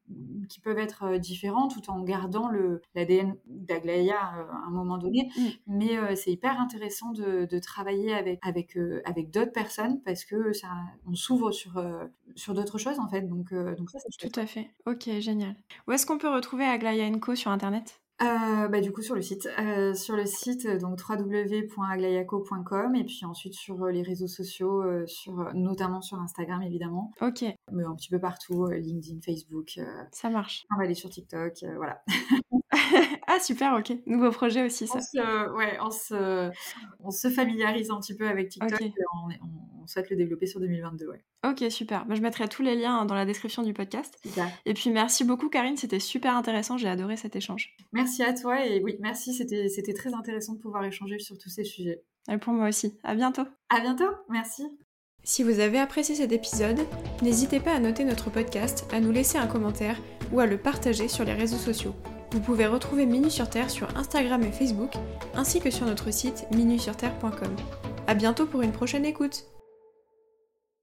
[0.48, 2.50] qui peuvent être différents tout en gardant
[2.96, 5.30] l'ADN d'Aglaya à un moment donné.
[5.36, 5.48] Mm.
[5.68, 10.68] Mais c'est hyper intéressant de, de, travailler avec, avec, avec d'autres personnes parce que ça,
[11.06, 11.80] on s'ouvre sur,
[12.34, 13.22] sur d'autres choses en fait.
[13.22, 14.70] Donc, donc ça, c'est Tout à fait.
[14.86, 15.54] Ok, génial.
[15.86, 18.01] Où est-ce qu'on peut retrouver Aglaya Co sur Internet?
[18.20, 23.24] Euh, bah, du coup sur le site, euh, sur le site donc www.aglayaco.com et puis
[23.24, 27.10] ensuite sur euh, les réseaux sociaux, sur notamment sur Instagram évidemment.
[27.20, 27.44] Ok.
[27.72, 29.80] Mais un petit peu partout, LinkedIn, Facebook.
[30.12, 30.64] ça marche.
[30.72, 32.02] On va aller sur TikTok, voilà.
[33.26, 33.92] ah super, ok.
[34.06, 34.98] Nouveau projet aussi ça.
[34.98, 36.50] On se, ouais, on se,
[37.00, 40.60] on se familiarise un petit peu avec TikTok et on, on, souhaite le développer sur
[40.60, 41.08] 2022.
[41.08, 41.24] Ouais.
[41.44, 42.06] Ok, super.
[42.06, 44.18] Bah, je mettrai tous les liens dans la description du podcast.
[44.66, 47.76] Et puis merci beaucoup Karine, c'était super intéressant, j'ai adoré cet échange.
[47.92, 51.64] Merci à toi et oui, merci, c'était très intéressant de pouvoir échanger sur tous ces
[51.64, 52.02] sujets.
[52.30, 52.98] Et pour moi aussi.
[53.02, 53.42] À bientôt.
[53.68, 54.64] À bientôt, merci.
[55.24, 56.80] Si vous avez apprécié cet épisode,
[57.22, 59.96] n'hésitez pas à noter notre podcast, à nous laisser un commentaire
[60.32, 61.94] ou à le partager sur les réseaux sociaux.
[62.32, 64.94] Vous pouvez retrouver Minu sur Terre sur Instagram et Facebook,
[65.34, 67.54] ainsi que sur notre site minusurterre.com.
[68.06, 69.51] À bientôt pour une prochaine écoute.